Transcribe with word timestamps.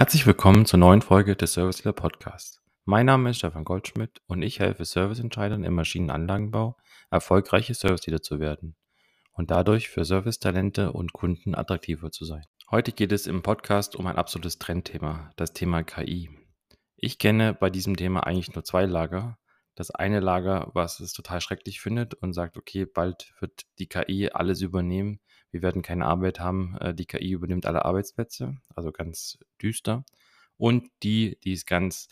Herzlich 0.00 0.24
willkommen 0.26 0.64
zur 0.64 0.78
neuen 0.78 1.02
Folge 1.02 1.36
des 1.36 1.52
Service 1.52 1.84
Leader 1.84 1.92
Podcasts. 1.92 2.62
Mein 2.86 3.04
Name 3.04 3.28
ist 3.28 3.36
Stefan 3.36 3.64
Goldschmidt 3.64 4.22
und 4.26 4.40
ich 4.40 4.58
helfe 4.58 4.86
Serviceentscheidern 4.86 5.62
im 5.62 5.74
Maschinenanlagenbau, 5.74 6.78
erfolgreiche 7.10 7.74
Service 7.74 8.06
Leader 8.06 8.22
zu 8.22 8.40
werden 8.40 8.76
und 9.34 9.50
dadurch 9.50 9.90
für 9.90 10.06
Servicetalente 10.06 10.92
und 10.92 11.12
Kunden 11.12 11.54
attraktiver 11.54 12.10
zu 12.10 12.24
sein. 12.24 12.46
Heute 12.70 12.92
geht 12.92 13.12
es 13.12 13.26
im 13.26 13.42
Podcast 13.42 13.94
um 13.94 14.06
ein 14.06 14.16
absolutes 14.16 14.58
Trendthema, 14.58 15.32
das 15.36 15.52
Thema 15.52 15.82
KI. 15.82 16.30
Ich 16.96 17.18
kenne 17.18 17.52
bei 17.52 17.68
diesem 17.68 17.94
Thema 17.94 18.20
eigentlich 18.20 18.54
nur 18.54 18.64
zwei 18.64 18.86
Lager. 18.86 19.36
Das 19.74 19.90
eine 19.90 20.20
Lager, 20.20 20.70
was 20.72 21.00
es 21.00 21.12
total 21.12 21.42
schrecklich 21.42 21.82
findet 21.82 22.14
und 22.14 22.32
sagt, 22.32 22.56
okay, 22.56 22.86
bald 22.86 23.34
wird 23.40 23.66
die 23.78 23.86
KI 23.86 24.30
alles 24.32 24.62
übernehmen 24.62 25.20
wir 25.50 25.62
werden 25.62 25.82
keine 25.82 26.06
Arbeit 26.06 26.40
haben, 26.40 26.76
äh, 26.80 26.94
die 26.94 27.06
KI 27.06 27.32
übernimmt 27.32 27.66
alle 27.66 27.84
Arbeitsplätze, 27.84 28.56
also 28.74 28.92
ganz 28.92 29.38
düster. 29.60 30.04
Und 30.56 30.90
die, 31.02 31.38
die 31.44 31.52
es 31.52 31.66
ganz 31.66 32.08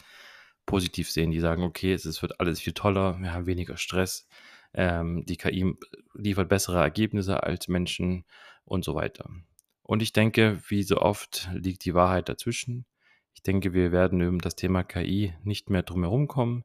positiv 0.67 1.11
sehen, 1.11 1.31
die 1.31 1.41
sagen, 1.41 1.63
okay, 1.63 1.93
es 1.93 2.23
wird 2.23 2.41
alles 2.41 2.61
viel 2.61 2.73
toller, 2.73 3.19
wir 3.21 3.33
haben 3.33 3.47
weniger 3.47 3.77
Stress, 3.77 4.27
ähm, 4.75 5.25
die 5.27 5.37
KI 5.37 5.75
liefert 6.15 6.49
bessere 6.49 6.79
Ergebnisse 6.79 7.43
als 7.43 7.69
Menschen 7.69 8.25
und 8.65 8.85
so 8.85 8.95
weiter. 8.95 9.31
Und 9.83 10.03
ich 10.03 10.13
denke, 10.13 10.61
wie 10.69 10.83
so 10.83 10.99
oft 10.99 11.49
liegt 11.55 11.85
die 11.85 11.95
Wahrheit 11.95 12.29
dazwischen. 12.29 12.85
Ich 13.33 13.43
denke, 13.43 13.73
wir 13.73 13.93
werden 13.93 14.21
um 14.27 14.41
das 14.41 14.57
Thema 14.57 14.83
KI 14.83 15.33
nicht 15.43 15.71
mehr 15.71 15.83
drumherum 15.83 16.29
kommen. 16.29 16.65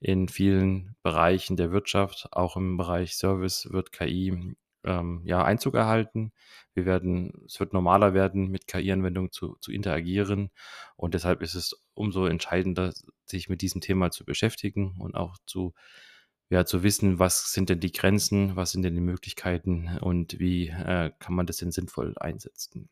In 0.00 0.28
vielen 0.28 0.96
Bereichen 1.02 1.56
der 1.56 1.70
Wirtschaft, 1.70 2.28
auch 2.32 2.56
im 2.56 2.76
Bereich 2.76 3.14
Service, 3.14 3.68
wird 3.70 3.92
KI 3.92 4.56
ähm, 4.84 5.22
ja, 5.24 5.42
Einzug 5.44 5.74
erhalten. 5.74 6.32
Wir 6.74 6.86
werden, 6.86 7.44
es 7.46 7.60
wird 7.60 7.72
normaler 7.72 8.14
werden, 8.14 8.50
mit 8.50 8.66
KI-Anwendungen 8.66 9.32
zu, 9.32 9.56
zu 9.60 9.72
interagieren. 9.72 10.50
Und 10.96 11.14
deshalb 11.14 11.42
ist 11.42 11.54
es 11.54 11.74
umso 11.94 12.26
entscheidender, 12.26 12.92
sich 13.24 13.48
mit 13.48 13.62
diesem 13.62 13.80
Thema 13.80 14.10
zu 14.10 14.24
beschäftigen 14.24 14.96
und 14.98 15.14
auch 15.14 15.36
zu, 15.46 15.74
ja, 16.50 16.64
zu 16.64 16.82
wissen, 16.82 17.18
was 17.18 17.52
sind 17.52 17.68
denn 17.70 17.80
die 17.80 17.92
Grenzen, 17.92 18.56
was 18.56 18.72
sind 18.72 18.82
denn 18.82 18.94
die 18.94 19.00
Möglichkeiten 19.00 19.98
und 20.00 20.38
wie 20.38 20.68
äh, 20.68 21.12
kann 21.18 21.34
man 21.34 21.46
das 21.46 21.58
denn 21.58 21.72
sinnvoll 21.72 22.14
einsetzen. 22.18 22.88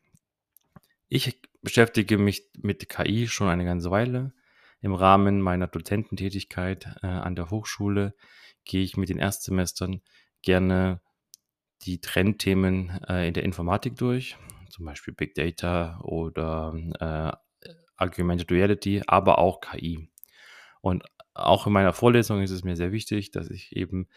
Ich 1.09 1.39
beschäftige 1.61 2.17
mich 2.17 2.49
mit 2.57 2.89
KI 2.89 3.27
schon 3.27 3.47
eine 3.47 3.65
ganze 3.65 3.91
Weile. 3.91 4.33
Im 4.81 4.93
Rahmen 4.93 5.41
meiner 5.41 5.67
Dozententätigkeit 5.67 6.87
äh, 7.03 7.07
an 7.07 7.35
der 7.35 7.51
Hochschule 7.51 8.15
gehe 8.65 8.83
ich 8.83 8.97
mit 8.97 9.09
den 9.09 9.19
Erstsemestern 9.19 10.01
gerne 10.41 11.01
die 11.85 12.01
Trendthemen 12.01 13.01
äh, 13.07 13.27
in 13.27 13.33
der 13.33 13.43
Informatik 13.43 13.95
durch, 13.95 14.37
zum 14.69 14.85
Beispiel 14.85 15.13
Big 15.13 15.35
Data 15.35 15.99
oder 16.01 16.73
äh, 16.99 17.31
Augmented 17.97 18.51
Reality, 18.51 19.01
aber 19.07 19.39
auch 19.39 19.61
KI. 19.61 20.09
Und 20.81 21.03
auch 21.33 21.67
in 21.67 21.73
meiner 21.73 21.93
Vorlesung 21.93 22.41
ist 22.41 22.51
es 22.51 22.63
mir 22.63 22.75
sehr 22.75 22.91
wichtig, 22.91 23.31
dass 23.31 23.49
ich 23.49 23.75
eben 23.75 24.07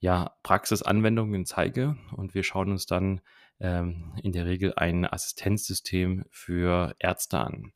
ja 0.00 0.36
Praxisanwendungen 0.42 1.46
zeige 1.46 1.96
und 2.16 2.34
wir 2.34 2.42
schauen 2.42 2.70
uns 2.70 2.86
dann 2.86 3.20
ähm, 3.60 4.14
in 4.22 4.32
der 4.32 4.46
Regel 4.46 4.74
ein 4.76 5.06
Assistenzsystem 5.06 6.24
für 6.30 6.94
Ärzte 6.98 7.38
an. 7.38 7.72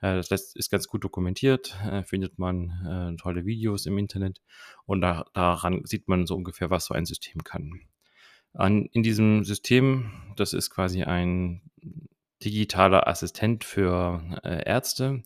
Äh, 0.00 0.22
das 0.28 0.54
ist 0.54 0.70
ganz 0.70 0.88
gut 0.88 1.04
dokumentiert, 1.04 1.76
äh, 1.84 2.02
findet 2.02 2.38
man 2.38 3.14
äh, 3.14 3.16
tolle 3.20 3.44
Videos 3.46 3.86
im 3.86 3.98
Internet 3.98 4.40
und 4.84 5.00
da, 5.00 5.24
daran 5.32 5.82
sieht 5.84 6.08
man 6.08 6.26
so 6.26 6.34
ungefähr, 6.34 6.70
was 6.70 6.86
so 6.86 6.94
ein 6.94 7.06
System 7.06 7.44
kann. 7.44 7.80
An, 8.54 8.86
in 8.86 9.02
diesem 9.02 9.44
System, 9.44 10.10
das 10.36 10.52
ist 10.52 10.70
quasi 10.70 11.02
ein 11.02 11.62
digitaler 12.42 13.06
Assistent 13.06 13.64
für 13.64 14.22
äh, 14.44 14.64
Ärzte 14.66 15.22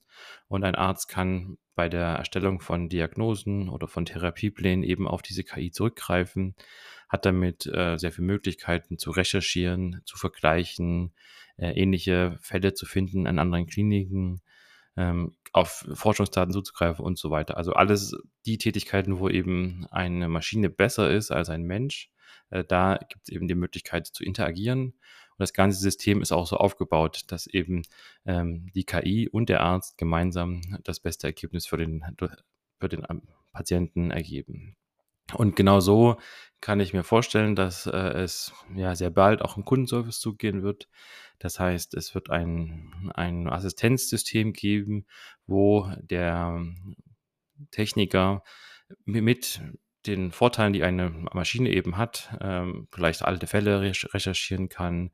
und 0.48 0.64
ein 0.64 0.74
Arzt 0.74 1.08
kann 1.08 1.58
bei 1.74 1.88
der 1.88 2.06
Erstellung 2.06 2.60
von 2.60 2.88
Diagnosen 2.88 3.68
oder 3.68 3.88
von 3.88 4.04
Therapieplänen 4.04 4.84
eben 4.84 5.08
auf 5.08 5.22
diese 5.22 5.44
KI 5.44 5.70
zurückgreifen, 5.70 6.54
hat 7.08 7.26
damit 7.26 7.66
äh, 7.66 7.96
sehr 7.98 8.12
viele 8.12 8.26
Möglichkeiten 8.26 8.98
zu 8.98 9.10
recherchieren, 9.10 10.02
zu 10.04 10.16
vergleichen, 10.16 11.12
äh, 11.56 11.70
ähnliche 11.70 12.38
Fälle 12.40 12.74
zu 12.74 12.86
finden 12.86 13.26
an 13.26 13.38
anderen 13.38 13.66
Kliniken, 13.66 14.40
ähm, 14.96 15.36
auf 15.52 15.86
Forschungsdaten 15.92 16.52
zuzugreifen 16.52 17.04
und 17.04 17.18
so 17.18 17.30
weiter. 17.30 17.56
Also 17.56 17.72
alles 17.72 18.16
die 18.46 18.58
Tätigkeiten, 18.58 19.18
wo 19.18 19.28
eben 19.28 19.86
eine 19.90 20.28
Maschine 20.28 20.70
besser 20.70 21.10
ist 21.10 21.30
als 21.30 21.48
ein 21.48 21.62
Mensch, 21.62 22.10
da 22.50 22.98
gibt 23.08 23.22
es 23.24 23.28
eben 23.28 23.48
die 23.48 23.54
Möglichkeit 23.54 24.06
zu 24.06 24.24
interagieren. 24.24 24.94
Und 25.36 25.40
das 25.40 25.52
ganze 25.52 25.78
System 25.80 26.22
ist 26.22 26.32
auch 26.32 26.46
so 26.46 26.56
aufgebaut, 26.56 27.22
dass 27.28 27.46
eben 27.48 27.82
ähm, 28.24 28.70
die 28.74 28.84
KI 28.84 29.28
und 29.28 29.48
der 29.48 29.62
Arzt 29.62 29.98
gemeinsam 29.98 30.60
das 30.84 31.00
beste 31.00 31.26
Ergebnis 31.26 31.66
für 31.66 31.76
den, 31.76 32.04
für 32.78 32.88
den 32.88 33.04
ähm, 33.10 33.22
Patienten 33.52 34.12
ergeben. 34.12 34.76
Und 35.32 35.56
genau 35.56 35.80
so 35.80 36.16
kann 36.60 36.80
ich 36.80 36.92
mir 36.92 37.02
vorstellen, 37.02 37.56
dass 37.56 37.86
äh, 37.86 37.96
es 37.96 38.52
ja 38.74 38.94
sehr 38.94 39.10
bald 39.10 39.42
auch 39.42 39.56
im 39.56 39.64
Kundenservice 39.64 40.20
zugehen 40.20 40.62
wird. 40.62 40.88
Das 41.38 41.58
heißt, 41.58 41.94
es 41.94 42.14
wird 42.14 42.30
ein, 42.30 43.10
ein 43.14 43.48
Assistenzsystem 43.48 44.52
geben, 44.52 45.06
wo 45.46 45.90
der 46.00 46.62
Techniker 47.70 48.44
mit 49.04 49.60
den 50.06 50.32
Vorteilen, 50.32 50.72
die 50.72 50.82
eine 50.82 51.10
Maschine 51.32 51.70
eben 51.70 51.96
hat, 51.96 52.36
ähm, 52.40 52.88
vielleicht 52.92 53.22
alte 53.22 53.46
Fälle 53.46 53.80
recherchieren 53.80 54.68
kann, 54.68 55.10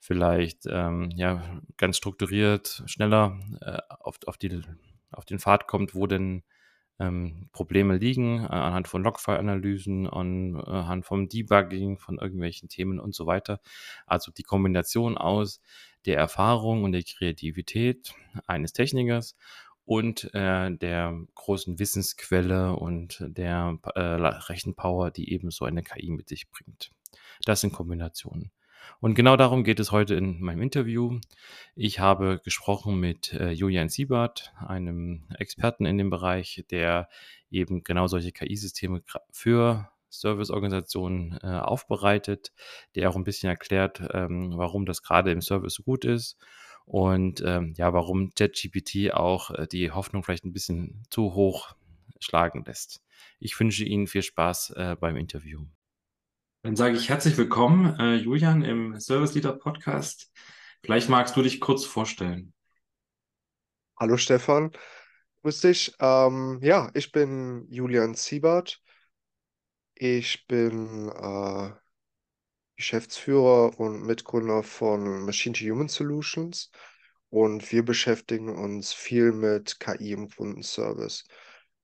vielleicht 0.00 0.66
ähm, 0.66 1.10
ja, 1.14 1.60
ganz 1.76 1.96
strukturiert 1.96 2.82
schneller 2.86 3.38
äh, 3.60 3.78
auf, 4.00 4.18
auf, 4.26 4.36
die, 4.36 4.62
auf 5.10 5.24
den 5.24 5.38
Pfad 5.38 5.66
kommt, 5.66 5.94
wo 5.94 6.06
denn 6.06 6.42
ähm, 6.98 7.48
Probleme 7.52 7.96
liegen, 7.96 8.44
äh, 8.44 8.48
anhand 8.48 8.88
von 8.88 9.02
Logfile-Analysen, 9.02 10.08
anhand 10.08 11.04
vom 11.04 11.28
Debugging 11.28 11.98
von 11.98 12.18
irgendwelchen 12.18 12.68
Themen 12.68 13.00
und 13.00 13.14
so 13.14 13.26
weiter. 13.26 13.60
Also 14.06 14.32
die 14.32 14.42
Kombination 14.42 15.16
aus 15.16 15.60
der 16.04 16.16
Erfahrung 16.16 16.84
und 16.84 16.92
der 16.92 17.02
Kreativität 17.02 18.14
eines 18.46 18.72
Technikers 18.72 19.36
und 19.84 20.32
äh, 20.34 20.70
der 20.70 21.18
großen 21.34 21.78
Wissensquelle 21.78 22.74
und 22.74 23.18
der 23.26 23.78
äh, 23.94 24.00
Rechenpower, 24.00 25.10
die 25.10 25.32
eben 25.32 25.50
so 25.50 25.64
eine 25.64 25.82
KI 25.82 26.10
mit 26.10 26.28
sich 26.28 26.50
bringt. 26.50 26.90
Das 27.44 27.60
sind 27.60 27.72
Kombinationen. 27.72 28.50
Und 29.00 29.14
genau 29.14 29.36
darum 29.36 29.64
geht 29.64 29.80
es 29.80 29.92
heute 29.92 30.14
in 30.14 30.40
meinem 30.40 30.62
Interview. 30.62 31.18
Ich 31.74 32.00
habe 32.00 32.40
gesprochen 32.44 32.98
mit 32.98 33.32
äh, 33.32 33.50
Julian 33.50 33.88
Siebert, 33.88 34.52
einem 34.58 35.24
Experten 35.38 35.86
in 35.86 35.98
dem 35.98 36.10
Bereich, 36.10 36.64
der 36.70 37.08
eben 37.50 37.82
genau 37.84 38.06
solche 38.06 38.32
KI-Systeme 38.32 39.02
für 39.30 39.88
Serviceorganisationen 40.08 41.38
äh, 41.42 41.46
aufbereitet, 41.46 42.52
der 42.94 43.08
auch 43.08 43.16
ein 43.16 43.24
bisschen 43.24 43.48
erklärt, 43.48 44.02
ähm, 44.12 44.52
warum 44.56 44.84
das 44.84 45.02
gerade 45.02 45.32
im 45.32 45.40
Service 45.40 45.74
so 45.74 45.82
gut 45.82 46.04
ist 46.04 46.38
und 46.84 47.42
ähm, 47.44 47.74
ja, 47.76 47.92
warum 47.92 48.32
ChatGPT 48.34 49.12
auch 49.12 49.50
äh, 49.50 49.66
die 49.66 49.90
Hoffnung 49.90 50.22
vielleicht 50.22 50.44
ein 50.44 50.52
bisschen 50.52 51.02
zu 51.10 51.34
hoch 51.34 51.74
schlagen 52.20 52.64
lässt. 52.64 53.02
Ich 53.38 53.58
wünsche 53.58 53.84
Ihnen 53.84 54.06
viel 54.06 54.22
Spaß 54.22 54.70
äh, 54.70 54.96
beim 54.98 55.16
Interview. 55.16 55.64
Dann 56.62 56.76
sage 56.76 56.96
ich 56.96 57.08
herzlich 57.08 57.36
willkommen, 57.36 57.98
äh, 57.98 58.14
Julian, 58.14 58.62
im 58.62 59.00
Service 59.00 59.34
Leader 59.34 59.52
Podcast. 59.52 60.30
Vielleicht 60.84 61.08
magst 61.08 61.36
du 61.36 61.42
dich 61.42 61.60
kurz 61.60 61.84
vorstellen. 61.84 62.52
Hallo 63.98 64.16
Stefan, 64.16 64.70
grüß 65.42 65.60
dich. 65.60 65.94
Ähm, 66.00 66.60
ja, 66.62 66.90
ich 66.94 67.12
bin 67.12 67.66
Julian 67.70 68.14
Siebert. 68.14 68.80
Ich 69.94 70.46
bin 70.46 71.08
äh, 71.08 71.70
Geschäftsführer 72.82 73.78
und 73.78 74.02
Mitgründer 74.02 74.64
von 74.64 75.24
Machine 75.24 75.54
to 75.54 75.64
Human 75.64 75.86
Solutions 75.86 76.72
und 77.30 77.70
wir 77.70 77.84
beschäftigen 77.84 78.48
uns 78.48 78.92
viel 78.92 79.30
mit 79.30 79.78
KI 79.78 80.10
im 80.10 80.28
Kundenservice. 80.28 81.22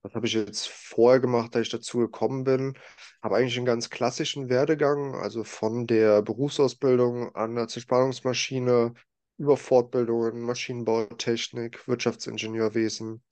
Was 0.03 0.15
habe 0.15 0.27
ich 0.27 0.33
jetzt 0.33 0.69
vorher 0.69 1.21
gemacht, 1.21 1.55
da 1.55 1.61
ich 1.61 1.69
dazu 1.69 1.99
gekommen 1.99 2.43
bin? 2.43 2.77
Habe 3.23 3.37
eigentlich 3.37 3.57
einen 3.57 3.65
ganz 3.65 3.91
klassischen 3.91 4.49
Werdegang, 4.49 5.15
also 5.15 5.45
von 5.45 5.87
der 5.87 6.21
Berufsausbildung 6.23 7.33
an 7.37 7.55
der 7.55 7.69
Zerspannungsmaschine 7.69 8.93
über 9.37 9.57
Fortbildungen, 9.57 10.43
Maschinenbautechnik, 10.43 11.87
Wirtschaftsingenieurwesen 11.87 13.23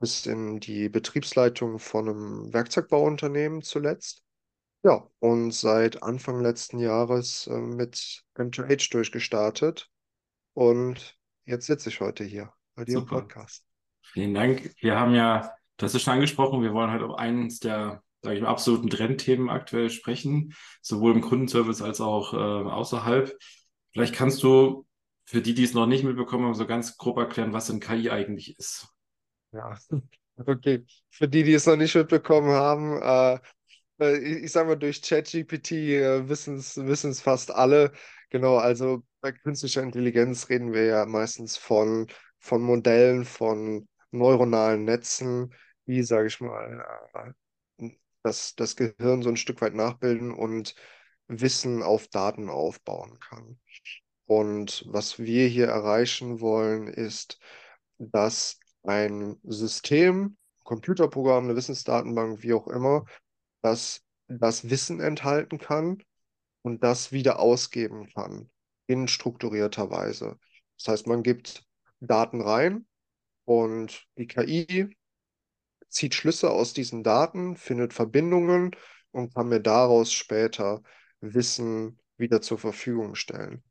bis 0.00 0.24
in 0.24 0.60
die 0.60 0.88
Betriebsleitung 0.88 1.78
von 1.78 2.08
einem 2.08 2.52
Werkzeugbauunternehmen 2.54 3.60
zuletzt. 3.60 4.22
Ja, 4.84 5.08
und 5.20 5.52
seit 5.52 6.02
Anfang 6.02 6.42
letzten 6.42 6.80
Jahres 6.80 7.46
äh, 7.46 7.56
mit 7.56 8.24
M2H 8.36 8.90
durchgestartet. 8.90 9.88
Und 10.54 11.16
jetzt 11.44 11.66
sitze 11.66 11.88
ich 11.88 12.00
heute 12.00 12.24
hier 12.24 12.52
bei 12.74 12.84
dir 12.84 12.98
im 12.98 13.06
Podcast. 13.06 13.64
Vielen 14.02 14.34
Dank. 14.34 14.74
Wir 14.80 14.98
haben 14.98 15.14
ja, 15.14 15.52
das 15.76 15.94
ist 15.94 16.02
schon 16.02 16.14
angesprochen, 16.14 16.62
wir 16.62 16.72
wollen 16.72 16.90
heute 16.90 17.06
halt 17.08 17.18
eines 17.18 17.60
der, 17.60 18.02
sage 18.22 18.36
ich 18.36 18.42
mal, 18.42 18.48
absoluten 18.48 18.90
Trendthemen 18.90 19.50
aktuell 19.50 19.88
sprechen, 19.88 20.52
sowohl 20.80 21.12
im 21.12 21.20
Kundenservice 21.20 21.80
als 21.80 22.00
auch 22.00 22.34
äh, 22.34 22.36
außerhalb. 22.36 23.32
Vielleicht 23.92 24.14
kannst 24.14 24.42
du 24.42 24.84
für 25.24 25.40
die, 25.40 25.54
die 25.54 25.64
es 25.64 25.74
noch 25.74 25.86
nicht 25.86 26.02
mitbekommen 26.02 26.46
haben, 26.46 26.54
so 26.54 26.66
ganz 26.66 26.96
grob 26.96 27.18
erklären, 27.18 27.52
was 27.52 27.68
denn 27.68 27.78
KI 27.78 28.10
eigentlich 28.10 28.58
ist. 28.58 28.88
Ja, 29.52 29.78
okay. 30.44 30.84
Für 31.08 31.28
die, 31.28 31.44
die 31.44 31.54
es 31.54 31.66
noch 31.66 31.76
nicht 31.76 31.94
mitbekommen 31.94 32.50
haben, 32.50 33.00
äh, 33.00 33.38
äh, 34.02 34.18
ich, 34.18 34.44
ich 34.44 34.52
sage 34.52 34.68
mal, 34.68 34.76
durch 34.76 35.02
ChatGPT 35.02 35.72
äh, 35.72 36.28
wissen 36.28 36.56
es 36.56 37.20
fast 37.20 37.50
alle. 37.50 37.92
Genau, 38.30 38.56
also 38.56 39.02
bei 39.20 39.32
künstlicher 39.32 39.82
Intelligenz 39.82 40.48
reden 40.48 40.72
wir 40.72 40.84
ja 40.84 41.06
meistens 41.06 41.56
von, 41.56 42.06
von 42.38 42.62
Modellen, 42.62 43.24
von 43.24 43.88
neuronalen 44.10 44.84
Netzen, 44.84 45.54
die, 45.86 46.02
sage 46.02 46.28
ich 46.28 46.40
mal, 46.40 46.84
äh, 47.14 47.88
das, 48.22 48.54
das 48.54 48.76
Gehirn 48.76 49.22
so 49.22 49.28
ein 49.28 49.36
Stück 49.36 49.60
weit 49.62 49.74
nachbilden 49.74 50.32
und 50.32 50.74
Wissen 51.28 51.82
auf 51.82 52.08
Daten 52.08 52.48
aufbauen 52.50 53.18
kann. 53.20 53.58
Und 54.26 54.84
was 54.88 55.18
wir 55.18 55.46
hier 55.48 55.66
erreichen 55.68 56.40
wollen, 56.40 56.86
ist, 56.88 57.38
dass 57.98 58.58
ein 58.82 59.38
System, 59.44 60.36
Computerprogramm, 60.64 61.44
eine 61.44 61.56
Wissensdatenbank, 61.56 62.42
wie 62.42 62.54
auch 62.54 62.68
immer, 62.68 63.04
das 63.62 64.02
das 64.38 64.70
Wissen 64.70 65.00
enthalten 65.00 65.58
kann 65.58 66.02
und 66.62 66.82
das 66.82 67.12
wieder 67.12 67.38
ausgeben 67.38 68.08
kann 68.14 68.50
in 68.86 69.08
strukturierter 69.08 69.90
Weise. 69.90 70.38
Das 70.78 70.88
heißt, 70.88 71.06
man 71.06 71.22
gibt 71.22 71.64
Daten 72.00 72.40
rein 72.40 72.86
und 73.44 74.06
die 74.16 74.26
KI 74.26 74.96
zieht 75.88 76.14
Schlüsse 76.14 76.50
aus 76.50 76.72
diesen 76.72 77.02
Daten, 77.02 77.56
findet 77.56 77.92
Verbindungen 77.92 78.74
und 79.10 79.34
kann 79.34 79.48
mir 79.48 79.60
daraus 79.60 80.12
später 80.12 80.82
Wissen 81.20 81.98
wieder 82.16 82.40
zur 82.40 82.58
Verfügung 82.58 83.14
stellen. 83.14 83.62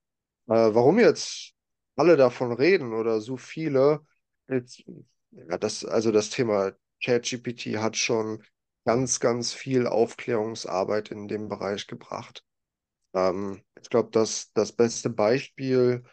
Äh, 0.47 0.73
warum 0.73 0.99
jetzt 0.99 1.53
alle 1.95 2.17
davon 2.17 2.51
reden 2.53 2.93
oder 2.93 3.19
so 3.21 3.37
viele, 3.37 4.05
jetzt, 4.47 4.83
ja, 5.31 5.57
das, 5.57 5.83
also 5.83 6.11
das 6.11 6.29
Thema 6.29 6.73
ChatGPT 7.03 7.77
hat 7.77 7.97
schon 7.97 8.43
ganz, 8.85 9.19
ganz 9.19 9.53
viel 9.53 9.87
Aufklärungsarbeit 9.87 11.11
in 11.11 11.27
dem 11.27 11.47
Bereich 11.47 11.87
gebracht. 11.87 12.43
Ähm, 13.13 13.61
ich 13.81 13.89
glaube, 13.89 14.09
dass 14.11 14.51
das 14.53 14.71
beste 14.71 15.09
Beispiel, 15.09 16.03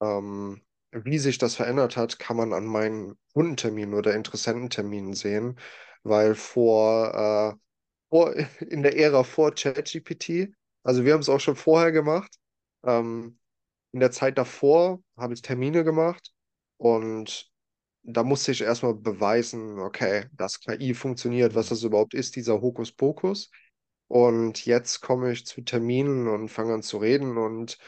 ähm, 0.00 0.62
wie 0.92 1.18
sich 1.18 1.38
das 1.38 1.56
verändert 1.56 1.96
hat, 1.96 2.18
kann 2.18 2.36
man 2.36 2.52
an 2.52 2.66
meinen 2.66 3.18
Kundenterminen 3.34 3.94
oder 3.94 4.14
Interessententerminen 4.14 5.14
sehen, 5.14 5.58
weil 6.02 6.34
vor, 6.34 7.14
äh, 7.14 7.58
vor 8.08 8.34
in 8.60 8.82
der 8.82 8.96
Ära 8.96 9.24
vor 9.24 9.52
ChatGPT, 9.52 10.54
also 10.82 11.04
wir 11.04 11.12
haben 11.12 11.20
es 11.20 11.28
auch 11.28 11.40
schon 11.40 11.56
vorher 11.56 11.92
gemacht, 11.92 12.34
ähm, 12.84 13.38
in 13.92 14.00
der 14.00 14.10
Zeit 14.10 14.38
davor 14.38 15.02
habe 15.16 15.34
ich 15.34 15.42
Termine 15.42 15.84
gemacht 15.84 16.32
und 16.76 17.50
da 18.02 18.22
musste 18.22 18.52
ich 18.52 18.62
erstmal 18.62 18.94
beweisen, 18.94 19.78
okay, 19.78 20.26
dass 20.32 20.60
KI 20.60 20.94
funktioniert, 20.94 21.54
was 21.54 21.68
das 21.68 21.82
überhaupt 21.82 22.14
ist, 22.14 22.36
dieser 22.36 22.60
Hokuspokus. 22.60 23.50
Und 24.06 24.64
jetzt 24.64 25.00
komme 25.00 25.32
ich 25.32 25.44
zu 25.44 25.60
Terminen 25.60 26.28
und 26.28 26.48
fange 26.48 26.74
an 26.74 26.82
zu 26.82 26.96
reden 26.98 27.36
und 27.36 27.78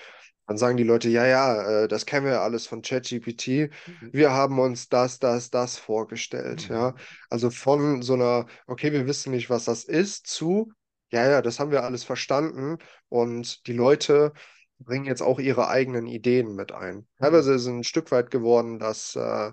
dann 0.50 0.58
sagen 0.58 0.76
die 0.76 0.82
Leute, 0.82 1.08
ja, 1.08 1.26
ja, 1.26 1.84
äh, 1.84 1.88
das 1.88 2.06
kennen 2.06 2.26
wir 2.26 2.32
ja 2.32 2.42
alles 2.42 2.66
von 2.66 2.82
ChatGPT. 2.82 3.70
Mhm. 3.86 4.10
Wir 4.12 4.32
haben 4.32 4.58
uns 4.58 4.88
das, 4.88 5.20
das, 5.20 5.50
das 5.50 5.78
vorgestellt. 5.78 6.68
Mhm. 6.68 6.74
Ja, 6.74 6.94
also 7.30 7.50
von 7.50 8.02
so 8.02 8.14
einer, 8.14 8.46
okay, 8.66 8.92
wir 8.92 9.06
wissen 9.06 9.30
nicht, 9.30 9.48
was 9.48 9.66
das 9.66 9.84
ist, 9.84 10.26
zu, 10.26 10.72
ja, 11.12 11.28
ja, 11.30 11.40
das 11.40 11.60
haben 11.60 11.70
wir 11.70 11.84
alles 11.84 12.02
verstanden. 12.02 12.78
Und 13.08 13.66
die 13.68 13.72
Leute 13.72 14.32
bringen 14.80 15.04
jetzt 15.04 15.22
auch 15.22 15.38
ihre 15.38 15.68
eigenen 15.68 16.06
Ideen 16.06 16.56
mit 16.56 16.72
ein. 16.72 16.96
Mhm. 16.96 17.06
Teilweise 17.20 17.54
ist 17.54 17.62
es 17.62 17.68
ein 17.68 17.84
Stück 17.84 18.10
weit 18.10 18.32
geworden, 18.32 18.80
dass 18.80 19.14
äh, 19.14 19.52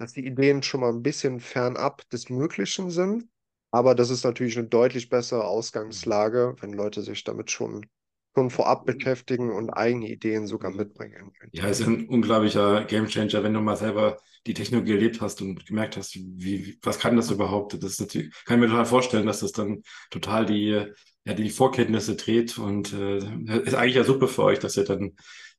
dass 0.00 0.14
die 0.14 0.26
Ideen 0.26 0.62
schon 0.62 0.80
mal 0.80 0.92
ein 0.92 1.02
bisschen 1.02 1.40
fernab 1.40 2.08
des 2.08 2.30
Möglichen 2.30 2.90
sind. 2.90 3.26
Aber 3.70 3.94
das 3.94 4.08
ist 4.08 4.24
natürlich 4.24 4.56
eine 4.56 4.66
deutlich 4.66 5.10
bessere 5.10 5.44
Ausgangslage, 5.44 6.56
wenn 6.60 6.72
Leute 6.72 7.02
sich 7.02 7.22
damit 7.22 7.50
schon, 7.50 7.86
schon 8.34 8.48
vorab 8.48 8.86
beschäftigen 8.86 9.52
und 9.52 9.68
eigene 9.68 10.08
Ideen 10.08 10.46
sogar 10.46 10.70
mitbringen. 10.70 11.30
Ja, 11.52 11.68
es 11.68 11.80
ist 11.80 11.86
ein 11.86 12.08
unglaublicher 12.08 12.84
Gamechanger, 12.84 13.42
wenn 13.44 13.52
du 13.52 13.60
mal 13.60 13.76
selber 13.76 14.16
die 14.46 14.54
Technologie 14.54 14.92
erlebt 14.92 15.20
hast 15.20 15.42
und 15.42 15.66
gemerkt 15.66 15.98
hast, 15.98 16.16
wie, 16.16 16.78
was 16.82 16.98
kann 16.98 17.16
das 17.16 17.30
überhaupt? 17.30 17.74
Das 17.74 17.92
ist 17.92 18.00
natürlich, 18.00 18.32
kann 18.46 18.56
ich 18.56 18.62
mir 18.62 18.70
total 18.70 18.86
vorstellen, 18.86 19.26
dass 19.26 19.40
das 19.40 19.52
dann 19.52 19.82
total 20.10 20.46
die, 20.46 20.82
ja, 21.24 21.34
die 21.34 21.50
Vorkenntnisse 21.50 22.16
dreht 22.16 22.56
und 22.56 22.94
äh, 22.94 23.18
ist 23.18 23.74
eigentlich 23.74 23.96
ja 23.96 24.04
super 24.04 24.28
für 24.28 24.44
euch, 24.44 24.58
dass 24.58 24.78
ihr 24.78 24.84
dann 24.84 25.14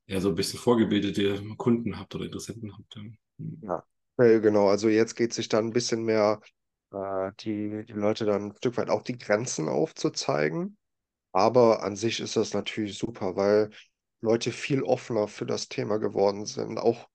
ja 0.06 0.20
so 0.20 0.30
ein 0.30 0.34
bisschen 0.34 0.58
vorgebildete 0.58 1.40
Kunden 1.56 1.96
habt 1.96 2.14
oder 2.16 2.24
Interessenten 2.24 2.72
habt. 2.76 2.98
Ja, 3.62 3.84
äh, 4.18 4.40
genau, 4.40 4.68
also 4.68 4.88
jetzt 4.88 5.14
geht 5.14 5.32
sich 5.34 5.48
dann 5.48 5.66
ein 5.66 5.72
bisschen 5.72 6.04
mehr, 6.04 6.40
äh, 6.92 7.32
die, 7.40 7.84
die 7.86 7.92
Leute 7.92 8.24
dann 8.24 8.46
ein 8.50 8.56
Stück 8.56 8.76
weit 8.76 8.90
auch 8.90 9.02
die 9.02 9.18
Grenzen 9.18 9.68
aufzuzeigen. 9.68 10.76
Aber 11.32 11.82
an 11.82 11.96
sich 11.96 12.20
ist 12.20 12.36
das 12.36 12.54
natürlich 12.54 12.98
super, 12.98 13.36
weil 13.36 13.70
Leute 14.20 14.52
viel 14.52 14.82
offener 14.82 15.28
für 15.28 15.46
das 15.46 15.68
Thema 15.68 15.98
geworden 15.98 16.46
sind. 16.46 16.78
Auch 16.78 17.08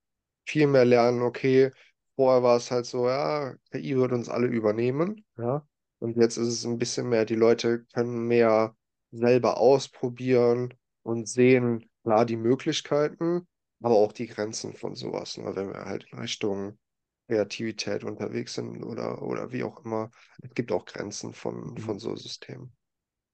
viel 0.45 0.67
mehr 0.67 0.85
lernen, 0.85 1.21
okay, 1.21 1.71
vorher 2.15 2.43
war 2.43 2.57
es 2.57 2.71
halt 2.71 2.85
so, 2.85 3.07
ja, 3.07 3.55
KI 3.71 3.95
wird 3.97 4.11
uns 4.11 4.29
alle 4.29 4.47
übernehmen, 4.47 5.25
ja. 5.37 5.65
Und 5.99 6.15
jetzt 6.15 6.37
ist 6.37 6.47
es 6.47 6.65
ein 6.65 6.77
bisschen 6.77 7.09
mehr, 7.09 7.25
die 7.25 7.35
Leute 7.35 7.85
können 7.93 8.27
mehr 8.27 8.75
selber 9.11 9.57
ausprobieren 9.57 10.73
und 11.03 11.27
sehen, 11.27 11.89
klar, 12.03 12.25
die 12.25 12.35
Möglichkeiten, 12.35 13.47
aber 13.81 13.95
auch 13.95 14.11
die 14.11 14.27
Grenzen 14.27 14.73
von 14.73 14.95
sowas, 14.95 15.37
ne? 15.37 15.55
wenn 15.55 15.69
wir 15.73 15.85
halt 15.85 16.05
in 16.11 16.19
Richtung 16.19 16.77
Kreativität 17.27 18.03
unterwegs 18.03 18.53
sind 18.53 18.83
oder, 18.83 19.21
oder 19.21 19.51
wie 19.51 19.63
auch 19.63 19.83
immer. 19.85 20.09
Es 20.41 20.53
gibt 20.53 20.71
auch 20.71 20.85
Grenzen 20.85 21.33
von, 21.33 21.71
mhm. 21.71 21.77
von 21.77 21.99
so 21.99 22.15
Systemen. 22.15 22.73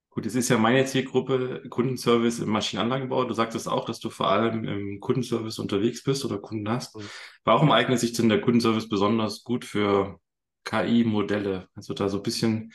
Gut, 0.09 0.27
es 0.27 0.35
ist 0.35 0.49
ja 0.49 0.59
meine 0.59 0.85
Zielgruppe 0.85 1.63
Kundenservice 1.69 2.39
im 2.39 2.49
Maschinenanlagenbau. 2.49 3.23
Du 3.23 3.33
sagtest 3.33 3.67
auch, 3.67 3.85
dass 3.85 3.99
du 3.99 4.11
vor 4.11 4.29
allem 4.29 4.63
im 4.63 4.99
Kundenservice 4.99 5.57
unterwegs 5.57 6.03
bist 6.03 6.23
oder 6.23 6.37
Kunden 6.37 6.69
hast. 6.69 6.95
Mhm. 6.95 7.09
Warum 7.43 7.71
eignet 7.71 7.99
sich 7.99 8.13
denn 8.13 8.29
der 8.29 8.41
Kundenservice 8.41 8.87
besonders 8.87 9.43
gut 9.43 9.65
für 9.65 10.19
KI-Modelle? 10.65 11.67
Also 11.73 11.95
da 11.95 12.09
so 12.09 12.17
ein 12.17 12.23
bisschen 12.23 12.73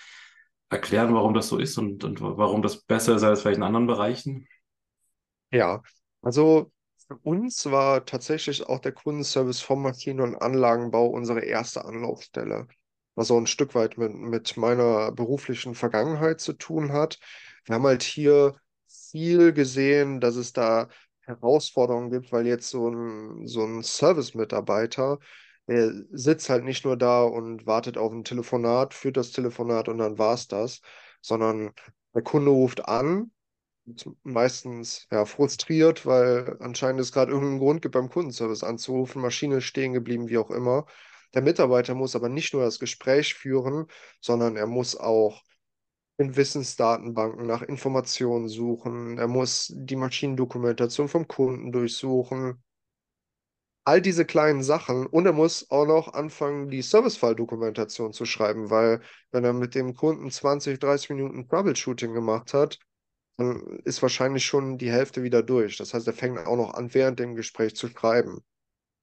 erklären, 0.68 1.14
warum 1.14 1.32
das 1.32 1.48
so 1.48 1.58
ist 1.58 1.78
und, 1.78 2.02
und 2.02 2.20
warum 2.20 2.60
das 2.60 2.82
besser 2.82 3.14
ist 3.14 3.22
als 3.22 3.42
vielleicht 3.42 3.58
in 3.58 3.62
anderen 3.62 3.86
Bereichen? 3.86 4.48
Ja, 5.52 5.82
also 6.22 6.72
für 7.08 7.16
uns 7.22 7.64
war 7.70 8.04
tatsächlich 8.04 8.66
auch 8.66 8.80
der 8.80 8.92
Kundenservice 8.92 9.60
vom 9.60 9.82
Maschinen- 9.82 10.20
und 10.20 10.36
Anlagenbau 10.36 11.06
unsere 11.06 11.40
erste 11.40 11.84
Anlaufstelle, 11.86 12.68
was 13.14 13.30
auch 13.30 13.38
ein 13.38 13.46
Stück 13.46 13.74
weit 13.74 13.96
mit, 13.96 14.14
mit 14.14 14.56
meiner 14.58 15.10
beruflichen 15.12 15.74
Vergangenheit 15.74 16.40
zu 16.40 16.52
tun 16.52 16.92
hat. 16.92 17.18
Wir 17.64 17.76
haben 17.76 17.86
halt 17.86 18.02
hier 18.02 18.56
viel 18.86 19.54
gesehen, 19.54 20.20
dass 20.20 20.36
es 20.36 20.52
da 20.52 20.88
Herausforderungen 21.22 22.10
gibt, 22.10 22.30
weil 22.30 22.46
jetzt 22.46 22.68
so 22.68 22.90
ein, 22.90 23.46
so 23.46 23.64
ein 23.64 23.82
Service-Mitarbeiter, 23.82 25.18
der 25.66 25.92
sitzt 26.10 26.50
halt 26.50 26.64
nicht 26.64 26.84
nur 26.84 26.96
da 26.98 27.22
und 27.22 27.66
wartet 27.66 27.96
auf 27.96 28.12
ein 28.12 28.24
Telefonat, 28.24 28.92
führt 28.92 29.16
das 29.16 29.32
Telefonat 29.32 29.88
und 29.88 29.98
dann 29.98 30.18
war 30.18 30.34
es 30.34 30.46
das, 30.46 30.80
sondern 31.22 31.72
der 32.14 32.22
Kunde 32.22 32.50
ruft 32.50 32.86
an 32.86 33.30
meistens 34.22 35.06
ja, 35.10 35.24
frustriert, 35.24 36.06
weil 36.06 36.56
anscheinend 36.60 37.00
es 37.00 37.12
gerade 37.12 37.32
irgendeinen 37.32 37.58
Grund 37.58 37.82
gibt, 37.82 37.94
beim 37.94 38.10
Kundenservice 38.10 38.64
anzurufen, 38.64 39.22
Maschine 39.22 39.60
stehen 39.60 39.92
geblieben, 39.92 40.28
wie 40.28 40.38
auch 40.38 40.50
immer. 40.50 40.86
Der 41.34 41.42
Mitarbeiter 41.42 41.94
muss 41.94 42.16
aber 42.16 42.28
nicht 42.28 42.54
nur 42.54 42.62
das 42.62 42.78
Gespräch 42.78 43.34
führen, 43.34 43.86
sondern 44.20 44.56
er 44.56 44.66
muss 44.66 44.96
auch 44.96 45.42
in 46.18 46.36
Wissensdatenbanken 46.36 47.46
nach 47.46 47.62
Informationen 47.62 48.48
suchen, 48.48 49.18
er 49.18 49.28
muss 49.28 49.72
die 49.74 49.96
Maschinendokumentation 49.96 51.08
vom 51.08 51.28
Kunden 51.28 51.70
durchsuchen. 51.70 52.62
All 53.84 54.02
diese 54.02 54.26
kleinen 54.26 54.62
Sachen 54.62 55.06
und 55.06 55.26
er 55.26 55.32
muss 55.32 55.70
auch 55.70 55.86
noch 55.86 56.12
anfangen, 56.12 56.68
die 56.68 56.82
Servicefall-Dokumentation 56.82 58.12
zu 58.12 58.26
schreiben, 58.26 58.68
weil 58.68 59.00
wenn 59.30 59.44
er 59.44 59.52
mit 59.52 59.74
dem 59.74 59.94
Kunden 59.94 60.30
20, 60.30 60.78
30 60.78 61.10
Minuten 61.10 61.48
Troubleshooting 61.48 62.12
gemacht 62.12 62.52
hat, 62.52 62.78
ist 63.84 64.02
wahrscheinlich 64.02 64.44
schon 64.44 64.78
die 64.78 64.90
Hälfte 64.90 65.22
wieder 65.22 65.42
durch. 65.42 65.76
Das 65.76 65.94
heißt, 65.94 66.06
er 66.06 66.12
fängt 66.12 66.38
auch 66.38 66.56
noch 66.56 66.74
an, 66.74 66.92
während 66.92 67.20
dem 67.20 67.36
Gespräch 67.36 67.76
zu 67.76 67.88
schreiben. 67.88 68.40